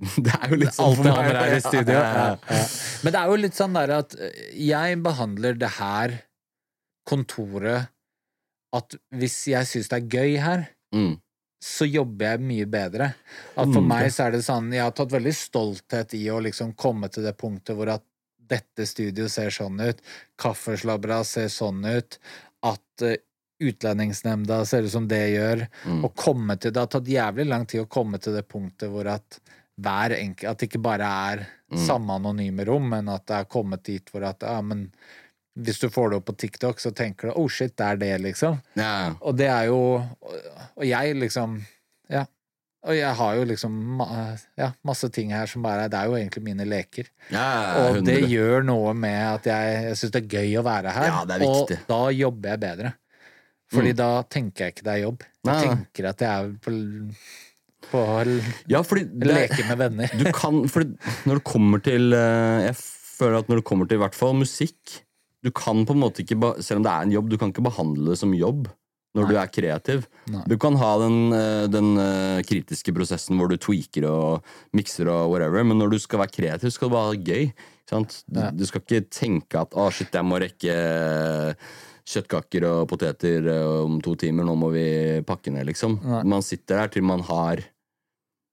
[0.24, 1.20] Det er jo litt sånn Alt for det meg.
[1.28, 1.94] andre er i studio.
[1.96, 2.60] Ja, ja.
[3.04, 4.14] Men det er jo litt sånn der at
[4.56, 6.14] jeg behandler det her
[7.08, 7.88] kontoret
[8.76, 11.16] At hvis jeg syns det er gøy her, Mm.
[11.62, 13.08] så jobber jeg mye bedre.
[13.56, 16.40] At for Mm, meg så er det sånn Jeg har tatt veldig stolthet i å
[16.42, 18.02] liksom komme til det punktet hvor at
[18.50, 20.00] dette studioet ser sånn ut,
[20.38, 22.18] kaffeslabra ser sånn ut,
[22.62, 23.16] at eh,
[23.62, 25.66] Utlendingsnemnda ser ut som det gjør.
[25.84, 26.04] Mm.
[26.06, 29.06] Å komme til Det har tatt jævlig lang tid å komme til det punktet hvor
[29.12, 29.36] at
[29.86, 31.78] enkelt At det ikke bare er Mm.
[31.86, 34.88] samme anonyme rom, men at det er kommet dit hvor at ja, men
[35.56, 38.20] hvis du får det opp på TikTok, så tenker du oh shit, det er det,
[38.24, 38.56] liksom.
[38.74, 39.14] Ja.
[39.22, 40.02] Og det er jo
[40.76, 41.60] Og jeg liksom
[42.10, 42.24] Ja.
[42.82, 44.00] Og jeg har jo liksom
[44.58, 47.06] ja, masse ting her som bare Det er jo egentlig mine leker.
[47.30, 50.90] Ja, Og det gjør noe med at jeg, jeg syns det er gøy å være
[50.90, 51.06] her.
[51.06, 52.94] Ja, og da jobber jeg bedre.
[53.70, 53.96] Fordi Mm.
[53.96, 55.22] da tenker jeg ikke det er jobb.
[55.46, 56.70] Jeg tenker at jeg er på,
[57.90, 58.16] på å
[58.70, 60.10] Ja, det, leke med venner.
[60.18, 60.96] du kan fordi
[61.28, 64.36] når det kommer til eh, Jeg føler at når det kommer til i hvert fall
[64.38, 65.00] musikk
[65.42, 67.64] Du kan på en måte ikke Selv om det er en jobb, du kan ikke
[67.64, 68.68] behandle det som jobb
[69.10, 70.04] når du er kreativ.
[70.30, 70.44] Nei.
[70.46, 75.32] Du kan ha den, eh, den eh, kritiske prosessen hvor du tweaker og mikser og
[75.32, 77.48] whatever, men når du skal være kreativ, skal det bare ha det gøy.
[77.90, 78.20] Sant?
[78.30, 80.76] Du, du skal ikke tenke at 'å, shit, jeg må rekke
[82.06, 83.50] kjøttkaker og poteter
[83.82, 84.86] om to timer, nå må vi
[85.26, 85.98] pakke ned', liksom.
[86.06, 86.22] Nei.
[86.30, 87.62] Man sitter der til man har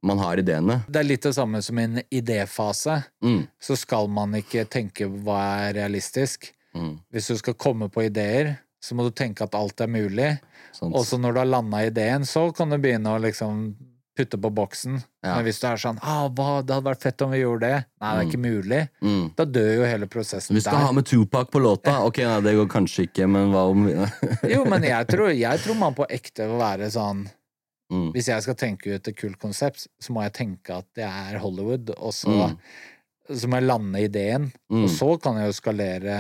[0.07, 0.79] man har ideene.
[0.87, 3.03] Det er litt det samme som i en idéfase.
[3.23, 6.51] Mm, Så skal man ikke tenke hva er realistisk.
[6.75, 10.39] mm, Hvis du skal komme på ideer, så må du tenke at alt er mulig.
[10.71, 10.93] sant.
[10.95, 13.75] Og så når du har landa ideen, så kan du begynne å liksom
[14.17, 14.95] putte på boksen.
[15.23, 15.35] Ja.
[15.35, 17.85] Men hvis du er sånn ah, hva, 'Det hadde vært fett om vi gjorde det.'
[18.01, 18.89] Nei, det er ikke mulig.
[19.01, 19.35] mm.
[19.37, 20.85] Da dør jo hele prosessen Vi skal der.
[20.85, 21.99] ha med Tupac på låta.
[22.07, 23.85] Ok, nei, det går kanskje ikke, men hva om
[24.49, 27.27] Jo, men jeg tror, jeg tror man på ekte vil være sånn
[27.91, 28.09] mm.
[28.15, 31.37] Hvis jeg skal tenke ut et kult konsept, så må jeg tenke at det er
[31.43, 32.57] Hollywood, og så, Mm.
[33.37, 34.51] så må jeg lande ideen.
[34.71, 34.83] Mm.
[34.85, 36.19] Og så kan jeg jo skalere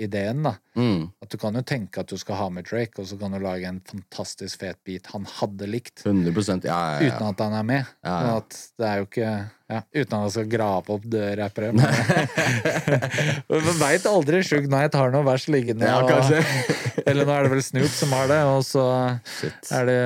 [0.00, 0.54] ideen, da.
[0.80, 1.10] Mm.
[1.20, 3.38] At du kan jo tenke at du skal ha med Drake, og så kan du
[3.38, 7.10] lage en fantastisk fet beat han hadde likt, 100 ja, ja, ja.
[7.10, 7.84] uten at han er med.
[8.80, 9.32] Det er jo ikke
[9.70, 11.72] ja, Uten at han skal grave opp døde rappere.
[11.76, 14.40] Men man veit aldri.
[14.46, 15.86] Sjuk night har noe vers liggende.
[15.86, 16.40] Ja, og- kanskje.
[17.06, 18.84] eller nå er det vel Snoop som har det, og så
[19.38, 19.70] Shit.
[19.76, 20.00] er det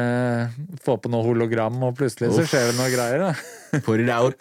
[0.85, 3.25] få på noe hologram, og plutselig så skjer det noe greier.
[3.29, 3.81] Da.
[3.87, 4.35] Put it out.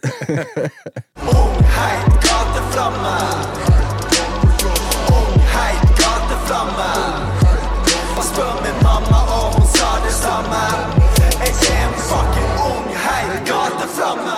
[1.33, 3.13] Ung, heit gateflamme.
[5.13, 6.89] Ung, heit gateflamme.
[8.23, 10.61] Spør min mamma, og hun sa det samme.
[11.43, 14.37] Jeg er en fucking ung, heit gateflamme.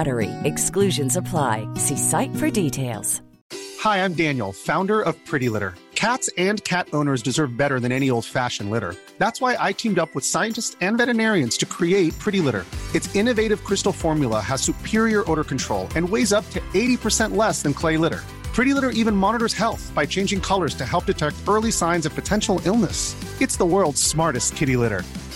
[0.43, 1.67] Exclusions apply.
[1.75, 3.21] See site for details.
[3.79, 5.73] Hi, I'm Daniel, founder of Pretty Litter.
[5.95, 8.95] Cats and cat owners deserve better than any old fashioned litter.
[9.19, 12.65] That's why I teamed up with scientists and veterinarians to create Pretty Litter.
[12.95, 17.73] Its innovative crystal formula has superior odor control and weighs up to 80% less than
[17.73, 18.21] clay litter.
[18.53, 22.59] Pretty Litter even monitors health by changing colors to help detect early signs of potential
[22.65, 23.15] illness.
[23.39, 25.03] It's the world's smartest kitty litter.